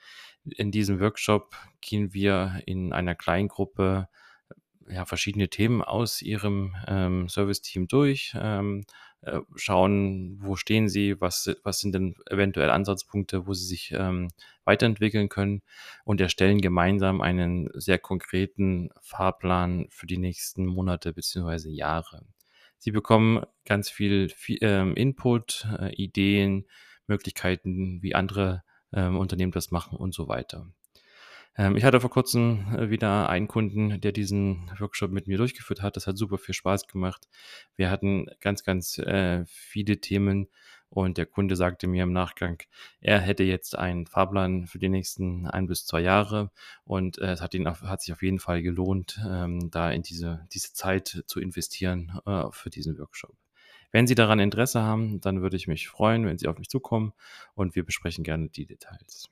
In 0.45 0.71
diesem 0.71 1.01
Workshop 1.01 1.53
gehen 1.81 2.13
wir 2.13 2.61
in 2.65 2.93
einer 2.93 3.13
kleinen 3.13 3.49
Gruppe 3.49 4.07
ja, 4.87 5.03
verschiedene 5.05 5.49
Themen 5.49 5.81
aus 5.81 6.21
Ihrem 6.21 6.75
ähm, 6.87 7.27
Service-Team 7.27 7.87
durch, 7.87 8.33
ähm, 8.39 8.85
äh, 9.21 9.39
schauen, 9.55 10.37
wo 10.39 10.55
stehen 10.55 10.87
Sie, 10.87 11.19
was, 11.19 11.53
was 11.63 11.79
sind 11.79 11.93
denn 11.93 12.15
eventuell 12.29 12.69
Ansatzpunkte, 12.69 13.45
wo 13.45 13.53
Sie 13.53 13.65
sich 13.65 13.91
ähm, 13.97 14.29
weiterentwickeln 14.63 15.27
können 15.27 15.61
und 16.05 16.21
erstellen 16.21 16.61
gemeinsam 16.61 17.19
einen 17.19 17.69
sehr 17.73 17.99
konkreten 17.99 18.91
Fahrplan 19.01 19.87
für 19.89 20.05
die 20.05 20.19
nächsten 20.19 20.65
Monate 20.65 21.11
bzw. 21.11 21.69
Jahre. 21.69 22.21
Sie 22.77 22.91
bekommen 22.91 23.43
ganz 23.65 23.89
viel, 23.89 24.29
viel 24.29 24.57
ähm, 24.61 24.95
Input, 24.95 25.67
äh, 25.79 25.93
Ideen, 25.95 26.65
Möglichkeiten, 27.07 28.01
wie 28.01 28.15
andere 28.15 28.63
ähm, 28.93 29.17
Unternehmen 29.17 29.51
das 29.51 29.71
machen 29.71 29.97
und 29.97 30.13
so 30.13 30.27
weiter. 30.27 30.67
Ähm, 31.57 31.77
ich 31.77 31.83
hatte 31.83 32.01
vor 32.01 32.09
kurzem 32.09 32.65
äh, 32.75 32.89
wieder 32.89 33.29
einen 33.29 33.47
Kunden, 33.47 34.01
der 34.01 34.11
diesen 34.11 34.71
Workshop 34.79 35.11
mit 35.11 35.27
mir 35.27 35.37
durchgeführt 35.37 35.81
hat. 35.81 35.95
Das 35.95 36.07
hat 36.07 36.17
super 36.17 36.37
viel 36.37 36.53
Spaß 36.53 36.87
gemacht. 36.87 37.27
Wir 37.75 37.89
hatten 37.89 38.27
ganz, 38.41 38.63
ganz 38.63 38.97
äh, 38.97 39.45
viele 39.45 39.99
Themen 39.99 40.47
und 40.95 41.17
der 41.17 41.25
Kunde 41.25 41.55
sagte 41.55 41.87
mir 41.87 42.03
im 42.03 42.13
Nachgang, 42.13 42.61
er 43.01 43.19
hätte 43.19 43.43
jetzt 43.43 43.77
einen 43.77 44.07
Fahrplan 44.07 44.65
für 44.65 44.79
die 44.79 44.89
nächsten 44.89 45.45
ein 45.45 45.67
bis 45.67 45.85
zwei 45.85 45.99
Jahre 45.99 46.51
und 46.85 47.17
äh, 47.17 47.31
es 47.31 47.41
hat, 47.41 47.53
ihn 47.53 47.67
auf, 47.67 47.81
hat 47.81 48.01
sich 48.01 48.13
auf 48.13 48.21
jeden 48.21 48.39
Fall 48.39 48.61
gelohnt, 48.61 49.19
ähm, 49.27 49.69
da 49.71 49.91
in 49.91 50.03
diese, 50.03 50.47
diese 50.53 50.73
Zeit 50.73 51.23
zu 51.27 51.39
investieren 51.39 52.19
äh, 52.25 52.45
für 52.51 52.69
diesen 52.69 52.97
Workshop. 52.97 53.35
Wenn 53.91 54.07
Sie 54.07 54.15
daran 54.15 54.39
Interesse 54.39 54.81
haben, 54.81 55.19
dann 55.21 55.41
würde 55.41 55.57
ich 55.57 55.67
mich 55.67 55.87
freuen, 55.87 56.25
wenn 56.25 56.37
Sie 56.37 56.47
auf 56.47 56.57
mich 56.57 56.69
zukommen 56.69 57.13
und 57.55 57.75
wir 57.75 57.83
besprechen 57.83 58.23
gerne 58.23 58.49
die 58.49 58.65
Details. 58.65 59.29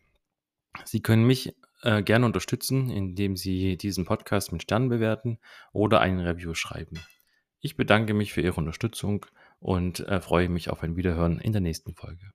Sie 0.83 1.01
können 1.01 1.25
mich 1.25 1.55
äh, 1.81 2.03
gerne 2.03 2.25
unterstützen, 2.25 2.89
indem 2.89 3.37
Sie 3.37 3.77
diesen 3.77 4.05
Podcast 4.05 4.51
mit 4.51 4.63
Sternen 4.63 4.89
bewerten 4.89 5.39
oder 5.71 6.01
einen 6.01 6.19
Review 6.19 6.53
schreiben. 6.55 6.99
Ich 7.59 7.77
bedanke 7.77 8.13
mich 8.13 8.33
für 8.33 8.41
Ihre 8.41 8.55
Unterstützung 8.55 9.25
und 9.63 10.01
äh, 10.01 10.19
freue 10.19 10.49
mich 10.49 10.69
auf 10.69 10.83
ein 10.83 10.97
Wiederhören 10.97 11.39
in 11.39 11.53
der 11.53 11.61
nächsten 11.61 11.93
Folge. 11.95 12.25